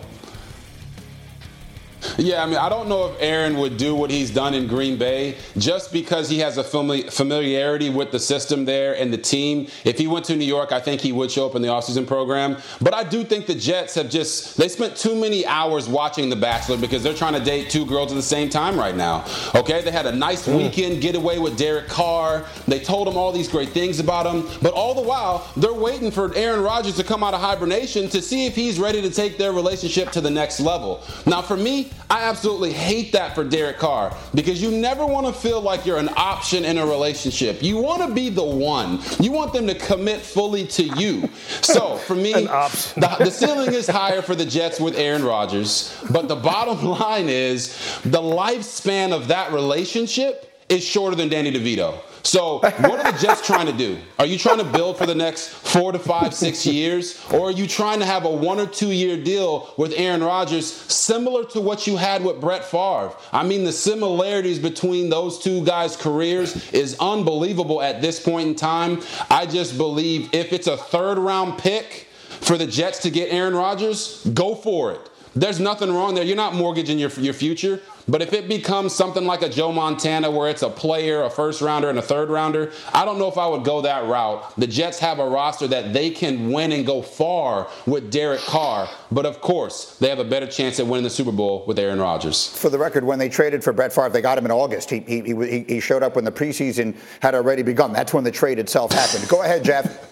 [2.16, 4.96] Yeah, I mean, I don't know if Aaron would do what he's done in Green
[4.96, 9.68] Bay just because he has a familiarity with the system there and the team.
[9.84, 12.06] If he went to New York, I think he would show up in the offseason
[12.06, 12.56] program.
[12.80, 16.36] But I do think the Jets have just, they spent too many hours watching The
[16.36, 19.24] Bachelor because they're trying to date two girls at the same time right now.
[19.54, 20.56] Okay, they had a nice mm.
[20.56, 22.46] weekend getaway with Derek Carr.
[22.66, 24.48] They told him all these great things about him.
[24.62, 28.22] But all the while, they're waiting for Aaron Rodgers to come out of hibernation to
[28.22, 31.02] see if he's ready to take their relationship to the next level.
[31.26, 35.32] Now, for me, I absolutely hate that for Derek Carr because you never want to
[35.32, 37.62] feel like you're an option in a relationship.
[37.62, 38.98] You want to be the one.
[39.20, 41.30] You want them to commit fully to you.
[41.62, 46.26] So for me, the, the ceiling is higher for the Jets with Aaron Rodgers, but
[46.26, 47.68] the bottom line is
[48.02, 52.00] the lifespan of that relationship is shorter than Danny DeVito.
[52.30, 53.98] So, what are the Jets trying to do?
[54.20, 57.20] Are you trying to build for the next four to five, six years?
[57.32, 60.72] Or are you trying to have a one or two year deal with Aaron Rodgers,
[60.72, 63.12] similar to what you had with Brett Favre?
[63.32, 68.54] I mean, the similarities between those two guys' careers is unbelievable at this point in
[68.54, 69.02] time.
[69.28, 73.56] I just believe if it's a third round pick for the Jets to get Aaron
[73.56, 75.09] Rodgers, go for it.
[75.34, 76.24] There's nothing wrong there.
[76.24, 77.80] You're not mortgaging your, your future.
[78.08, 81.60] But if it becomes something like a Joe Montana where it's a player, a first
[81.60, 84.52] rounder, and a third rounder, I don't know if I would go that route.
[84.58, 88.88] The Jets have a roster that they can win and go far with Derek Carr.
[89.12, 92.00] But of course, they have a better chance at winning the Super Bowl with Aaron
[92.00, 92.48] Rodgers.
[92.48, 94.90] For the record, when they traded for Brett Favre, they got him in August.
[94.90, 97.92] He, he, he, he showed up when the preseason had already begun.
[97.92, 99.28] That's when the trade itself happened.
[99.28, 100.09] Go ahead, Jeff.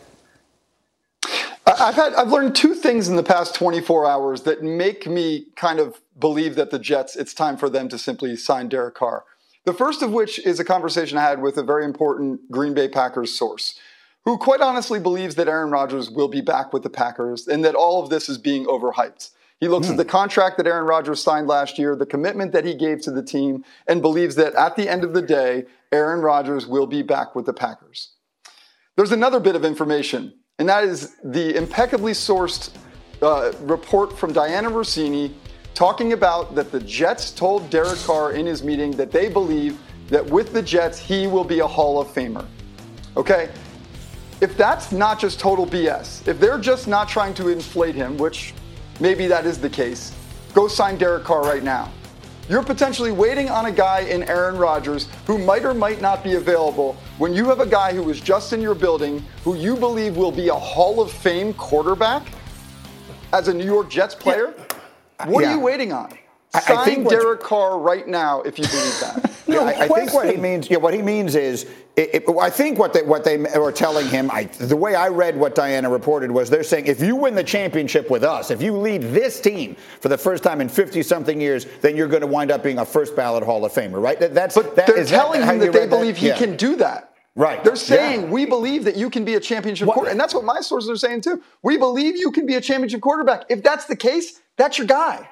[1.81, 5.79] I've had I've learned two things in the past 24 hours that make me kind
[5.79, 9.25] of believe that the Jets it's time for them to simply sign Derek Carr.
[9.65, 12.89] The first of which is a conversation I had with a very important Green Bay
[12.89, 13.79] Packers source
[14.25, 17.77] who quite honestly believes that Aaron Rodgers will be back with the Packers and that
[17.77, 19.31] all of this is being overhyped.
[19.61, 19.99] He looks at hmm.
[19.99, 23.23] the contract that Aaron Rodgers signed last year, the commitment that he gave to the
[23.23, 27.35] team, and believes that at the end of the day, Aaron Rodgers will be back
[27.35, 28.15] with the Packers.
[28.97, 32.71] There's another bit of information and that is the impeccably sourced
[33.23, 35.33] uh, report from Dianna Russini
[35.75, 40.27] talking about that the Jets told Derek Carr in his meeting that they believe that
[40.27, 42.45] with the Jets, he will be a Hall of Famer.
[43.17, 43.51] Okay?
[44.41, 48.55] If that's not just total BS, if they're just not trying to inflate him, which
[48.99, 50.13] maybe that is the case,
[50.55, 51.93] go sign Derek Carr right now.
[52.49, 56.37] You're potentially waiting on a guy in Aaron Rodgers who might or might not be
[56.37, 60.17] available when you have a guy who was just in your building who you believe
[60.17, 62.27] will be a Hall of Fame quarterback
[63.35, 64.55] as a New York Jets player.
[64.57, 65.27] Yeah.
[65.29, 65.51] What yeah.
[65.51, 66.17] are you waiting on?
[66.53, 69.31] Sign I think Derek Carr right now if you believe that.
[69.49, 70.71] no, I, I, think what he means.
[70.71, 74.09] Yeah, what he means is, it, it, I think what they what they were telling
[74.09, 74.31] him.
[74.31, 77.45] I, the way I read what Dianna reported was they're saying if you win the
[77.45, 81.39] championship with us, if you lead this team for the first time in 50 something
[81.39, 84.19] years, then you're going to wind up being a first ballot Hall of Famer, right?
[84.19, 86.21] That, that's but that, they're telling that him that they believe that?
[86.21, 86.39] he yeah.
[86.39, 87.15] can do that.
[87.37, 87.63] Right.
[87.63, 88.29] They're saying yeah.
[88.31, 90.97] we believe that you can be a championship quarterback, and that's what my sources are
[90.97, 91.43] saying too.
[91.63, 93.45] We believe you can be a championship quarterback.
[93.49, 95.29] If that's the case, that's your guy.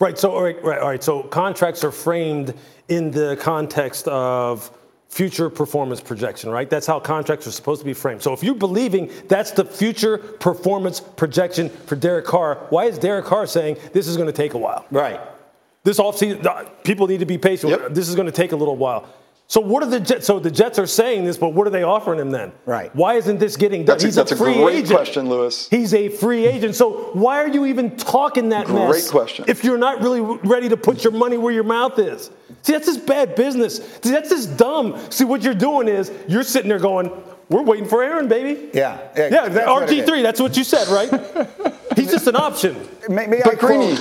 [0.00, 0.16] Right.
[0.16, 1.02] So, all right, right, all right.
[1.02, 2.54] So, contracts are framed
[2.88, 4.70] in the context of
[5.08, 6.70] future performance projection, right?
[6.70, 8.22] That's how contracts are supposed to be framed.
[8.22, 13.24] So, if you're believing that's the future performance projection for Derek Carr, why is Derek
[13.24, 14.86] Carr saying this is going to take a while?
[14.90, 15.20] Right.
[15.82, 17.70] This offseason, uh, people need to be patient.
[17.70, 17.94] Yep.
[17.94, 19.08] This is going to take a little while.
[19.50, 20.26] So what are the Jets?
[20.26, 22.52] So the Jets are saying this, but what are they offering him then?
[22.66, 22.94] Right.
[22.94, 23.94] Why isn't this getting done?
[23.94, 24.90] That's He's a, that's a free great agent.
[24.90, 25.68] question, Louis.
[25.70, 26.74] He's a free agent.
[26.74, 28.90] So why are you even talking that great mess?
[28.90, 29.46] Great question.
[29.48, 32.30] If you're not really ready to put your money where your mouth is.
[32.62, 33.76] See, that's just bad business.
[34.02, 34.98] See, that's just dumb.
[35.10, 37.10] See, what you're doing is you're sitting there going,
[37.48, 38.98] "We're waiting for Aaron, baby." Yeah.
[39.16, 39.28] Yeah.
[39.28, 40.20] yeah RG three.
[40.20, 41.08] That's what you said, right?
[41.96, 42.76] He's just an option.
[43.08, 43.96] May, may but I Greeny,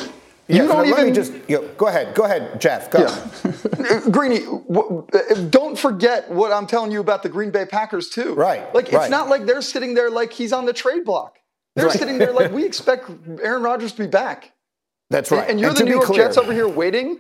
[0.48, 2.16] you don't no, even just you know, go ahead.
[2.16, 2.90] Go ahead, Jeff.
[2.90, 3.00] Go.
[3.00, 4.02] Yeah.
[4.12, 8.34] Greeny, uh, don't forget what I'm telling you about the Green Bay Packers too.
[8.34, 8.74] Right.
[8.74, 9.12] Like it's right.
[9.12, 11.38] not like they're sitting there like he's on the trade block.
[11.76, 12.00] They're right.
[12.00, 13.10] sitting there like we expect
[13.42, 14.54] Aaron Rodgers to be back.
[15.10, 15.42] That's right.
[15.42, 17.20] And, and you're and the New York clear, Jets over here waiting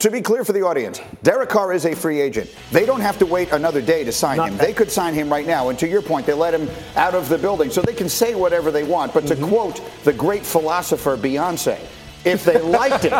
[0.00, 2.54] to be clear for the audience, Derek Carr is a free agent.
[2.72, 4.56] They don't have to wait another day to sign Not him.
[4.56, 4.66] That.
[4.66, 5.68] They could sign him right now.
[5.68, 8.34] And to your point, they let him out of the building so they can say
[8.34, 9.12] whatever they want.
[9.12, 9.42] But mm-hmm.
[9.42, 11.78] to quote the great philosopher Beyonce,
[12.24, 13.12] if they liked it,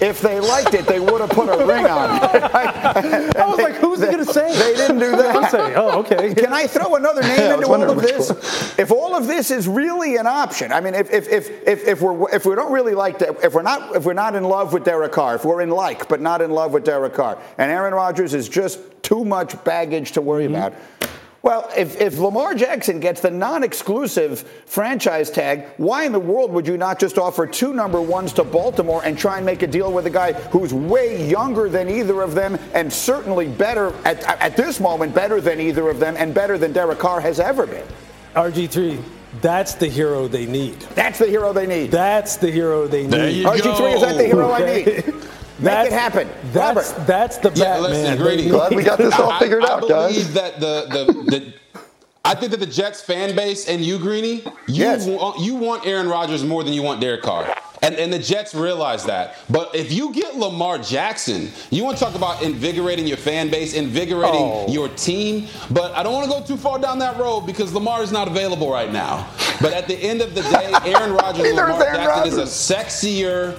[0.00, 3.36] if they liked it, they would have put a ring on it.
[3.36, 4.52] I was they, like, who's he going to say?
[4.52, 5.54] They didn't do that.
[5.76, 6.34] oh, okay.
[6.34, 8.30] Can I throw another name yeah, into all of this?
[8.78, 12.02] If all of this is really an option, I mean, if, if, if, if, if
[12.02, 14.72] we're if we don't really like that, if we're not if we're not in love
[14.72, 17.70] with Derek Carr, if we're in like but not in love with Derek Carr, and
[17.70, 20.56] Aaron Rodgers is just too much baggage to worry mm-hmm.
[20.56, 20.74] about
[21.42, 26.52] Well, if, if Lamar Jackson gets the non exclusive franchise tag, why in the world
[26.52, 29.66] would you not just offer two number ones to Baltimore and try and make a
[29.66, 34.22] deal with a guy who's way younger than either of them and certainly better, at,
[34.40, 37.66] at this moment, better than either of them and better than Derek Carr has ever
[37.66, 37.86] been?
[38.34, 39.02] RG3,
[39.40, 40.78] that's the hero they need.
[40.94, 41.90] That's the hero they need.
[41.90, 43.12] That's the hero they need.
[43.12, 45.14] There you RG3, is that the hero I need?
[45.60, 46.28] Make it happen.
[46.52, 47.06] That's, Robert.
[47.06, 47.82] that's the Yeah, Batman.
[47.90, 48.48] listen, Greeny.
[48.48, 50.12] Glad we got this all I- figured I, out, I guys.
[50.12, 51.54] believe that the, the, the
[52.24, 55.06] I think that the Jets fan base and you, Greeny, you, Yes.
[55.06, 57.54] want, you want Aaron Rodgers more than you want Derek Carr.
[57.82, 59.36] And, and the Jets realize that.
[59.48, 63.72] But if you get Lamar Jackson, you want to talk about invigorating your fan base,
[63.72, 64.66] invigorating Oh.
[64.68, 65.48] your team.
[65.70, 68.28] But I don't want to go too far down that road because Lamar is not
[68.28, 69.26] available right now.
[69.62, 72.42] But at the end of the day, Aaron Rodgers is Lamar Aaron Jackson is a
[72.42, 73.56] sexier.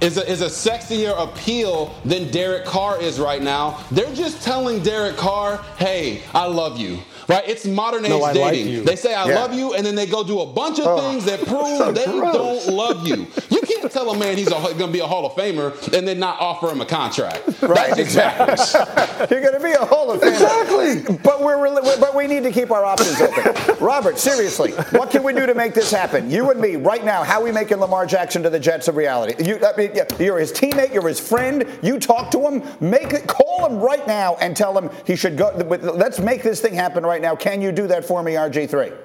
[0.00, 3.84] Is a, is a sexier appeal than Derek Carr is right now.
[3.90, 6.98] They're just telling Derek Carr, hey, I love you.
[7.28, 7.44] Right?
[7.46, 8.68] It's modern age No, like dating.
[8.68, 8.82] you.
[8.82, 9.40] They say I Yeah.
[9.40, 11.92] love you, and then they go do a bunch of Oh, things that prove so
[11.92, 12.32] they gross.
[12.66, 13.26] don't love you.
[13.50, 16.18] You can't tell a man he's going to be a Hall of Famer and then
[16.18, 17.42] not offer him a contract.
[17.62, 18.74] Right, That's just.
[19.30, 20.32] You're going to be a Hall of Famer.
[20.32, 21.16] Exactly.
[21.22, 21.56] But we're,
[21.98, 23.76] but we need to keep our options open.
[23.84, 26.30] Robert, seriously, what can we do to make this happen?
[26.30, 28.92] You and me, right now, how are we making Lamar Jackson to the Jets a
[28.92, 29.34] reality?
[29.44, 31.64] You, I mean, you're his teammate, you're his friend.
[31.82, 35.36] You talk to him, make it, call him right now, and tell him he should
[35.36, 35.50] go.
[35.56, 37.34] Let's make this thing happen right now.
[37.36, 38.96] Can you do that for me, RG3?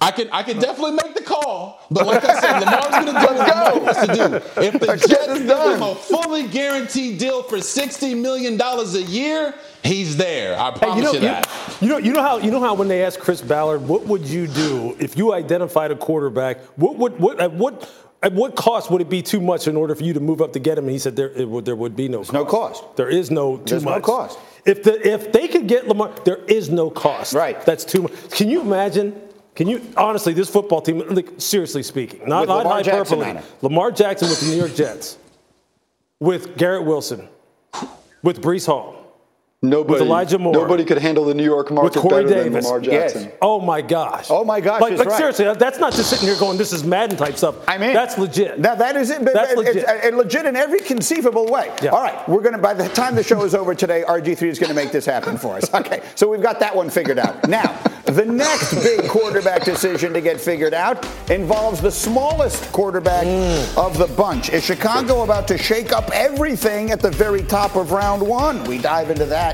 [0.00, 3.12] I can I can definitely make the call, but like I said, Lamar's going to
[3.12, 4.62] do what Lamar wants to do.
[4.62, 5.76] If the Let's Jets this give done.
[5.76, 10.58] him a fully guaranteed deal for sixty million dollars a year, he's there.
[10.58, 11.76] I Hey, promise you know, you you, that.
[11.80, 14.26] you know, you know how you know how when they asked Chris Ballard, what would
[14.26, 16.60] you do if you identified a quarterback?
[16.76, 17.90] What would what what
[18.24, 20.54] at what cost would it be too much in order for you to move up
[20.54, 20.84] to get him?
[20.84, 22.32] And he said there it would, there would be no cost.
[22.32, 22.96] no cost.
[22.96, 24.38] There is no too There's no much cost.
[24.64, 27.34] If the if they could get Lamar, there is no cost.
[27.34, 27.60] Right.
[27.66, 28.30] That's too much.
[28.30, 29.20] Can you imagine?
[29.54, 30.98] Can you honestly this football team?
[31.14, 33.30] Like, seriously speaking, not With not Lamar Jackson hyperbole.
[33.30, 33.62] on it.
[33.62, 35.18] Lamar Jackson with the New York Jets,
[36.18, 37.28] with Garrett Wilson,
[38.22, 39.03] with Breece Hall.
[39.68, 40.52] Nobody, Elijah Moore.
[40.52, 42.64] Nobody could handle the New York market Corey better than Davis.
[42.66, 43.26] Lamar Yes.
[43.40, 44.26] Oh my gosh.
[44.30, 45.16] Oh my gosh, Like, like right.
[45.16, 48.18] seriously, that's not just sitting here going, "This is Madden type stuff." I mean, that's
[48.18, 48.58] legit.
[48.58, 49.24] Now that is it.
[49.24, 49.84] but That's it's, legit.
[49.86, 51.70] uh, legit in every conceivable way.
[51.82, 51.90] Yeah.
[51.90, 52.58] All right, we're gonna.
[52.58, 55.56] By the time the show is over today, RG3 is gonna make this happen for
[55.56, 55.72] us.
[55.74, 57.48] Okay, so we've got that one figured out.
[57.48, 63.76] Now, the next big quarterback decision to get figured out involves the smallest quarterback Mm.
[63.78, 64.50] of the bunch.
[64.50, 68.62] Is Chicago about to shake up everything at the very top of round one?
[68.64, 69.53] We dive into that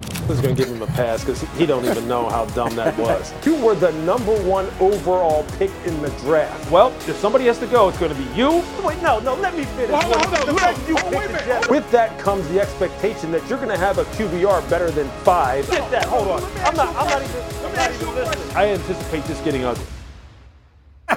[0.00, 2.74] This is going to give him a pass because he don't even know how dumb
[2.76, 3.32] that was.
[3.46, 6.70] You were the number one overall pick in the draft.
[6.70, 8.62] Well, if somebody has to go, it's going to be you.
[8.84, 9.90] Wait, no, no, let me finish.
[9.90, 10.88] Well, hold on, hold on.
[10.88, 11.46] you Oh, picked wait a the minute.
[11.46, 15.08] Jets- With that comes the expectation that you're going to have a QBR better than
[15.24, 15.68] five.
[15.70, 16.04] Get that.
[16.06, 16.42] Hold on.
[16.66, 16.88] I'm not.
[16.96, 17.42] I'm not even.
[17.64, 18.56] I'm not even listening.
[18.56, 19.84] I anticipate this getting ugly.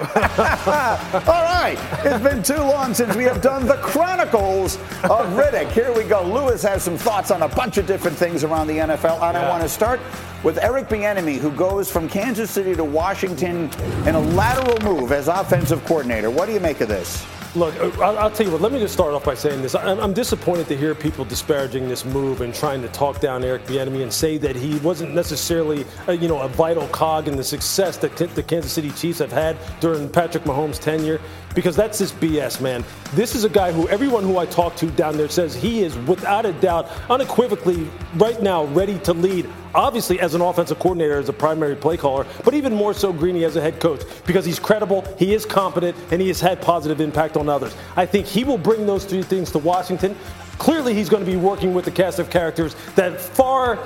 [0.00, 1.76] All right.
[2.04, 5.70] It's been too long since we have done the Chronicles of Riddick.
[5.72, 6.22] Here we go.
[6.22, 9.46] Louis has some thoughts on a bunch of different things around the NFL, and I
[9.48, 10.00] want to start
[10.42, 13.70] with Eric Bieniemy, who goes from Kansas City to Washington
[14.06, 16.30] in a lateral move as offensive coordinator.
[16.30, 17.26] What do you make of this?
[17.56, 18.60] Look, uh, I'll, tell you what.
[18.60, 19.74] Let me just start off by saying this.
[19.74, 23.64] I'm, I'm, disappointed to hear people disparaging this move and trying to talk down Eric
[23.64, 27.42] Bieniemy and say that he wasn't necessarily, a, you know, a vital cog in the
[27.42, 31.20] success that the Kansas City Chiefs have had during Patrick Mahomes' tenure.
[31.54, 32.84] Because that's just BS, man.
[33.14, 35.96] This is a guy who everyone who I talk to down there says he is,
[35.98, 41.28] without a doubt, unequivocally, right now, ready to lead obviously as an offensive coordinator, as
[41.28, 44.58] a primary play caller, but even more so Greeny as a head coach because he's
[44.58, 47.74] credible, he is competent, and he has had positive impact on others.
[47.96, 50.16] I think he will bring those three things to Washington.
[50.58, 53.78] Clearly, he's going to be working with the cast of characters that far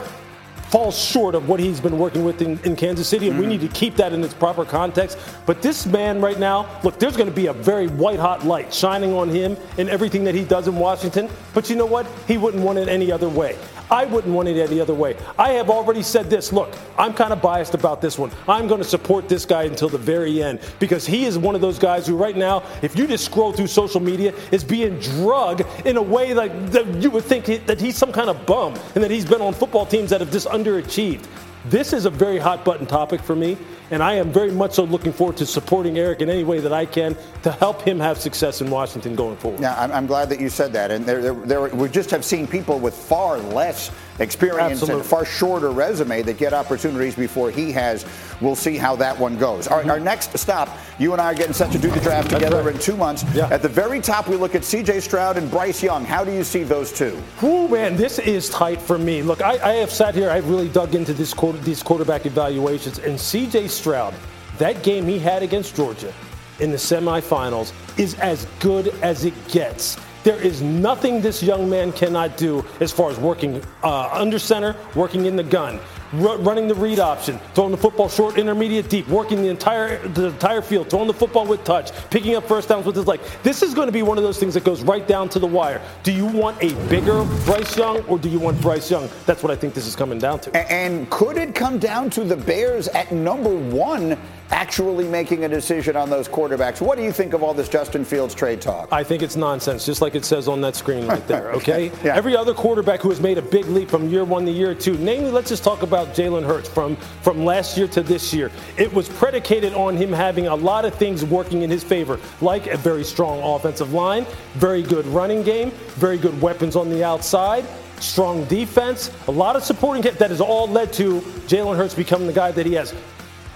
[0.75, 3.49] falls short of what he's been working with in, in Kansas City, and mm-hmm.
[3.49, 5.17] we need to keep that in its proper context.
[5.47, 8.75] But this man right now, look, there's going to be a very white hot light
[8.75, 11.29] shining on him and everything that he does in Washington.
[11.53, 12.09] But you know what?
[12.27, 13.57] He wouldn't want it any other way.
[13.91, 15.17] I wouldn't want it any other way.
[15.39, 16.53] I have already said this.
[16.53, 18.31] Look, I'm kind of biased about this one.
[18.49, 21.61] I'm going to support this guy until the very end because he is one of
[21.61, 25.63] those guys who, right now, if you just scroll through social media, is being drugged
[25.87, 29.05] in a way like that you would think that he's some kind of bum and
[29.05, 31.27] that he's been on football teams that have just underachieved.
[31.67, 33.57] This is a very hot button topic for me,
[33.91, 36.73] and I am very much so looking forward to supporting Eric in any way that
[36.73, 39.61] I can to help him have success in Washington going forward.
[39.61, 40.91] Yeah, I'm, I'm glad that you said that.
[40.91, 45.01] And there, there, there, we just have seen people with far less experience Absolutely.
[45.01, 48.07] and far shorter resume that get opportunities before he has.
[48.41, 49.67] We'll see how that one goes.
[49.67, 49.91] Our, mm-hmm.
[49.91, 50.69] our next stop,
[50.99, 52.75] you and I are getting set to do the draft together right.
[52.75, 53.25] in two months.
[53.35, 53.49] Yeah.
[53.49, 55.01] At the very top, we look at C.J.
[55.01, 56.05] Stroud and Bryce Young.
[56.05, 57.21] How do you see those two?
[57.43, 59.23] Ooh, man, this is tight for me.
[59.23, 62.99] Look, I, I have sat here, I've really dug into this quarter, these quarterback evaluations,
[62.99, 63.69] and C.J.
[63.75, 64.15] Stroud,
[64.59, 66.13] that game he had against Georgia
[66.61, 69.99] in the semifinals is as good as it gets.
[70.23, 74.75] There is nothing this young man cannot do as far as working uh, under center,
[74.95, 75.81] working in the gun,
[76.23, 80.27] r- running the read option, throwing the football short, intermediate, deep, working the entire the
[80.27, 83.21] entire field, throwing the football with touch, picking up first downs with his leg.
[83.43, 85.47] This is going to be one of those things that goes right down to the
[85.47, 85.81] wire.
[86.03, 89.09] Do you want a bigger Bryce Young or do you want Bryce Young?
[89.27, 90.73] That's what I think this is coming down to.
[90.73, 94.19] And could it come down to the Bears at number one
[94.55, 96.81] actually making a decision on those quarterbacks.
[96.81, 98.89] What do you think of all this Justin Fields trade talk?
[98.93, 101.91] I think it's nonsense, just like it says on that screen right there, okay?
[102.05, 102.15] yeah.
[102.15, 104.97] Every other quarterback who has made a big leap from year one to year two,
[104.99, 108.53] namely, let's just talk about Jalen Hurts from, from last year to this year.
[108.77, 112.69] It was predicated on him having a lot of things working in his favor, like
[112.69, 114.25] a very strong offensive line,
[114.55, 117.65] very good running game, very good weapons on the outside
[118.01, 122.33] strong defense, a lot of supporting that has all led to Jalen Hurts becoming the
[122.33, 122.93] guy that he has.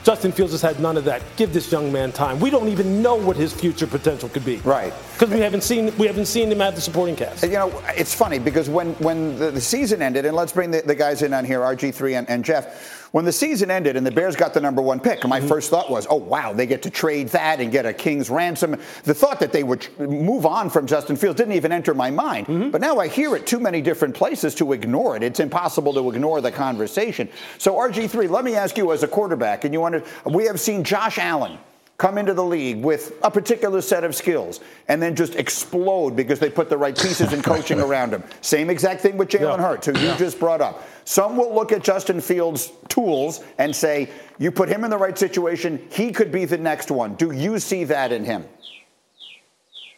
[0.04, 1.22] Justin Fields has had none of that.
[1.36, 2.40] Give this young man time.
[2.40, 4.56] We don't even know what his future potential could be.
[4.58, 4.92] Right.
[5.12, 7.42] Because we haven't seen we haven't seen him at the supporting cast.
[7.42, 10.82] You know, it's funny because when when the, the season ended, and let's bring the,
[10.82, 14.10] the guys in on here, RG3 and, and Jeff when the season ended and the
[14.10, 15.48] Bears got the number one pick, my mm-hmm.
[15.48, 18.76] first thought was, oh, wow, they get to trade that and get a king's ransom.
[19.04, 22.46] The thought that they would move on from Justin Fields didn't even enter my mind.
[22.46, 22.70] Mm-hmm.
[22.70, 25.22] But now I hear it too many different places to ignore it.
[25.22, 27.28] It's impossible to ignore the conversation.
[27.58, 30.60] So, RG3, let me ask you as a quarterback, and you want to, we have
[30.60, 31.58] seen Josh Allen
[31.98, 36.38] come into the league with a particular set of skills and then just explode because
[36.38, 38.22] they put the right pieces and coaching around him.
[38.40, 39.62] Same exact thing with Jalen yeah.
[39.62, 40.86] Hurts, who you just brought up.
[41.04, 45.18] Some will look at Justin Fields' tools and say, you put him in the right
[45.18, 47.16] situation, he could be the next one.
[47.16, 48.44] Do you see that in him?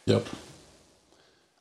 [0.05, 0.25] Yep.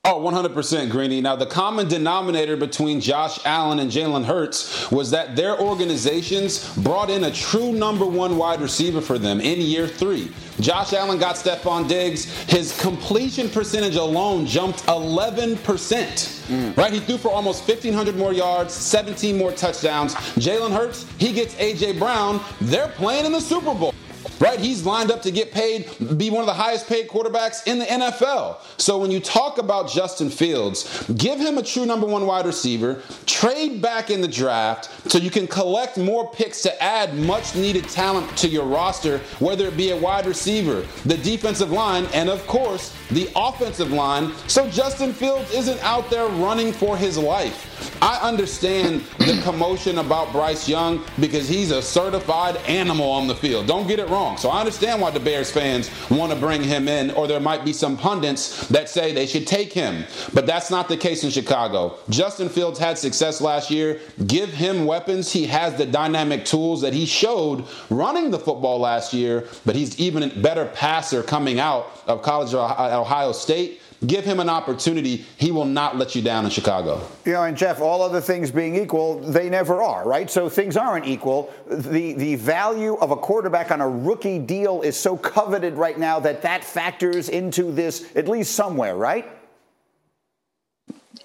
[0.03, 1.20] Oh, 100% Greeny.
[1.20, 7.11] Now, the common denominator between Josh Allen and Jalen Hurts was that their organizations brought
[7.11, 10.32] in a true number one wide receiver for them in year three.
[10.59, 12.24] Josh Allen got Stefon Diggs.
[12.44, 15.59] His completion percentage alone jumped 11%.
[15.59, 16.76] Mm.
[16.78, 16.92] Right?
[16.94, 20.14] He threw for almost 1,500 more yards, 17 more touchdowns.
[20.14, 21.98] Jalen Hurts, he gets A.J.
[21.98, 22.40] Brown.
[22.62, 23.94] They're playing in the Super Bowl
[24.41, 24.59] right?
[24.59, 25.86] He's lined up to get paid,
[26.16, 28.59] be one of the highest paid quarterbacks in the NFL.
[28.78, 33.03] So when you talk about Justin Fields, give him a true number one wide receiver,
[33.26, 37.88] trade back in the draft so you can collect more picks to add much needed
[37.88, 42.45] talent to your roster, whether it be a wide receiver, the defensive line, and of
[42.47, 47.66] course, the offensive line, so Justin Fields isn't out there running for his life.
[48.03, 53.66] I understand the commotion about Bryce Young because he's a certified animal on the field.
[53.66, 54.30] Don't get it wrong.
[54.31, 54.39] Wrong.
[54.39, 57.64] So I understand why the Bears fans want to bring him in, or there might
[57.64, 60.05] be some pundits that say they should take him.
[60.33, 61.99] But that's not the case in Chicago.
[62.09, 64.01] Justin Fields had success last year.
[64.26, 65.33] Give him weapons.
[65.33, 69.99] He has the dynamic tools that he showed running the football last year, but he's
[69.99, 73.80] even a better passer coming out of college Ohio State.
[74.07, 75.26] Give him an opportunity.
[75.36, 77.07] He will not let you down in Chicago.
[77.26, 80.30] You know, and Jeff, all other things being equal, they never are, right?
[80.30, 81.53] So things aren't equal.
[81.66, 86.18] The the value of a quarterback on a rookie deal is so coveted right now
[86.20, 89.26] that that factors into this at least somewhere, right?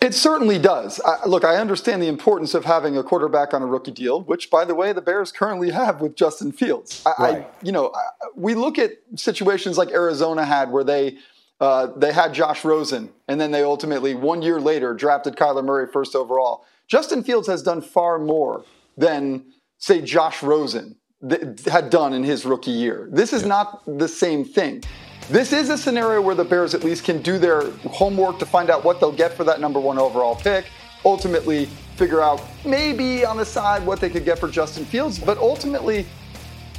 [0.01, 0.99] It certainly does.
[0.99, 4.49] I, look, I understand the importance of having a quarterback on a rookie deal, which,
[4.49, 7.03] by the way, the Bears currently have with Justin Fields.
[7.05, 7.37] I, right.
[7.37, 7.93] I you know,
[8.35, 11.17] we look at situations like Arizona had where they
[11.59, 15.87] uh, they had Josh Rosen, and then they ultimately, one year later, drafted Kyler Murray
[15.87, 16.65] first overall.
[16.87, 18.63] Justin Fields has done far more
[18.97, 19.45] than,
[19.77, 20.97] say, Josh Rosen
[21.27, 23.07] th- had done in his rookie year.
[23.11, 23.47] This is yeah.
[23.47, 24.83] not the same thing.
[25.29, 28.69] This is a scenario where the Bears at least can do their homework to find
[28.69, 30.65] out what they'll get for that number one overall pick.
[31.03, 35.37] Ultimately, figure out maybe on the side what they could get for Justin Fields, but
[35.37, 36.05] ultimately,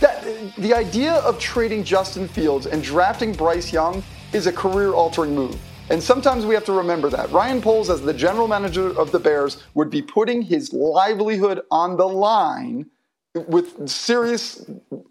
[0.01, 0.23] that
[0.59, 5.57] the idea of trading Justin Fields and drafting Bryce Young is a career altering move.
[5.89, 7.31] And sometimes we have to remember that.
[7.31, 11.97] Ryan Poles, as the general manager of the Bears, would be putting his livelihood on
[11.97, 12.87] the line
[13.47, 14.69] with serious,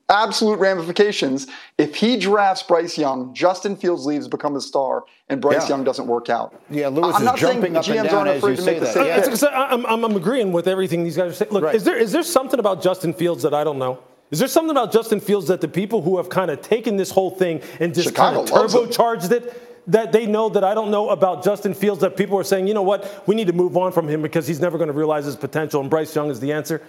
[0.09, 1.47] absolute ramifications.
[1.77, 5.75] If he drafts Bryce Young, Justin Fields leaves, become a star, and Bryce yeah.
[5.75, 6.59] Young doesn't work out.
[6.69, 8.95] Yeah, Louis I'm is jumping up and down as you say that.
[8.95, 9.49] Yeah.
[9.51, 11.51] I'm, I'm, I'm, agreeing with everything these guys are saying.
[11.51, 11.75] Look, right.
[11.75, 13.99] is there is there something about Justin Fields that I don't know?
[14.31, 17.11] Is there something about Justin Fields that the people who have kind of taken this
[17.11, 19.61] whole thing and just kind of turbocharged it?
[19.87, 22.73] that they know that I don't know about Justin Fields that people are saying, you
[22.73, 25.25] know what, we need to move on from him because he's never going to realize
[25.25, 26.81] his potential, and Bryce Young is the answer?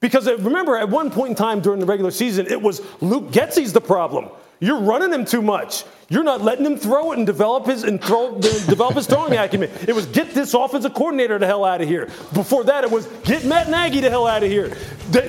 [0.00, 3.30] Because uh, remember, at one point in time during the regular season, it was Luke
[3.30, 4.28] Getsy's the problem.
[4.60, 5.84] You're running him too much.
[6.08, 9.70] You're not letting him throw it and develop his and throw develop his throwing acumen.
[9.88, 12.06] It was get this offensive coordinator the hell out of here.
[12.32, 14.76] Before that, it was get Matt Nagy the hell out of here.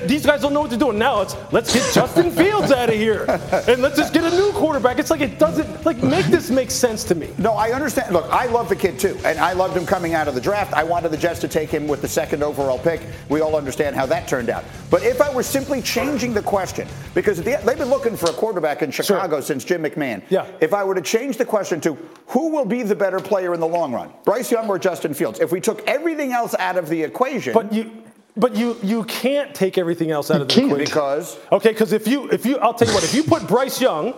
[0.06, 0.92] these guys don't know what to do.
[0.92, 3.24] now it's let's get Justin Fields out of here
[3.68, 4.98] and let's just get a new quarterback.
[4.98, 7.30] It's like it doesn't like make this make sense to me.
[7.38, 8.12] No, I understand.
[8.12, 10.74] Look, I love the kid too, and I loved him coming out of the draft.
[10.74, 13.00] I wanted the Jets to take him with the second overall pick.
[13.28, 14.64] We all understand how that turned out.
[14.90, 18.82] But if I were simply changing the question, because they've been looking for a quarterback
[18.82, 19.42] in Chicago sure.
[19.42, 20.22] since Jim McMahon.
[20.30, 20.46] Yeah.
[20.60, 21.94] If I were to change the question to
[22.28, 25.40] who will be the better player in the long run, Bryce Young or Justin Fields?
[25.40, 28.02] If we took everything else out of the equation, but you.
[28.38, 32.06] But you you can't take everything else out of the equation because okay because if
[32.06, 34.12] you if you I'll tell you what if you put Bryce Young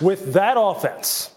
[0.00, 1.34] with that offense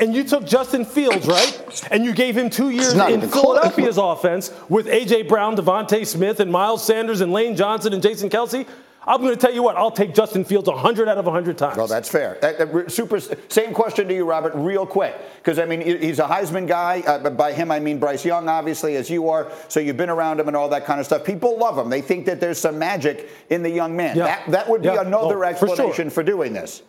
[0.00, 1.88] and you took Justin Fields, right?
[1.90, 5.22] And you gave him two years in Philadelphia's offense with A.J.
[5.22, 8.66] Brown, DeVonta Smith, and Miles Sanders, and Lane Johnson, and Jason Kelce.
[9.06, 11.76] I'm going to tell you what, I'll take Justin Fields 100 out of 100 times.
[11.76, 12.38] Well, that's fair.
[12.40, 13.18] That, super.
[13.48, 15.16] Same question to you, Robert, real quick.
[15.36, 17.02] Because, I mean, he's a Heisman guy.
[17.04, 19.50] Uh, by him, I mean Bryce Young, obviously, as you are.
[19.68, 21.24] So you've been around him and all that kind of stuff.
[21.24, 21.90] People love him.
[21.90, 24.16] They think that there's some magic in the young man.
[24.16, 24.24] Yeah.
[24.24, 25.00] That, that would be yeah.
[25.00, 26.10] another oh, explanation for, sure.
[26.10, 26.82] for doing this.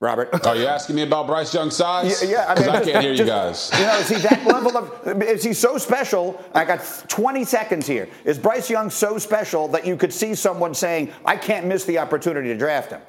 [0.00, 0.28] Robert.
[0.32, 2.22] Oh, Are you asking me about Bryce Young's size?
[2.22, 3.70] Yeah, yeah I, mean, I can't hear just, you guys.
[3.74, 5.22] You know, is he that level of?
[5.22, 6.40] Is he so special?
[6.54, 6.78] I got
[7.08, 8.08] 20 seconds here.
[8.24, 11.98] Is Bryce Young so special that you could see someone saying, "I can't miss the
[11.98, 13.00] opportunity to draft him"?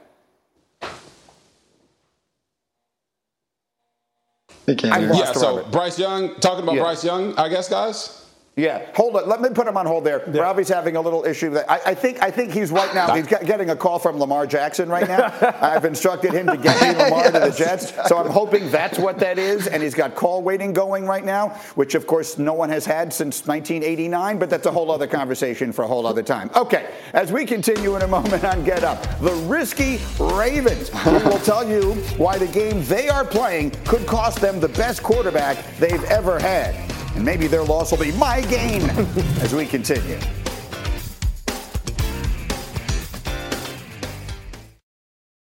[4.66, 5.16] He can't.
[5.16, 5.32] Yeah.
[5.34, 5.72] So Robert.
[5.72, 6.82] Bryce Young, talking about yeah.
[6.82, 8.19] Bryce Young, I guess, guys.
[8.60, 9.28] Yeah, hold it.
[9.28, 10.30] Let me put him on hold there.
[10.30, 10.42] Yeah.
[10.42, 11.52] Robbie's having a little issue.
[11.52, 13.16] That I, I, think I think he's right now.
[13.16, 15.34] He's getting a call from Lamar Jackson right now.
[15.62, 17.34] I've instructed him to get me Lamar yes.
[17.34, 19.68] to the Jets, so I'm hoping that's what that is.
[19.68, 23.14] And he's got call waiting going right now, which of course no one has had
[23.14, 24.40] since 1989.
[24.40, 26.52] But that's a whole other conversation for a whole other time.
[26.56, 30.92] Okay, as we continue in a moment on Get Up, the risky Ravens.
[31.06, 35.02] we will tell you why the game they are playing could cost them the best
[35.02, 36.76] quarterback they've ever had.
[37.16, 38.82] And maybe their loss will be my gain
[39.42, 40.20] as we continue.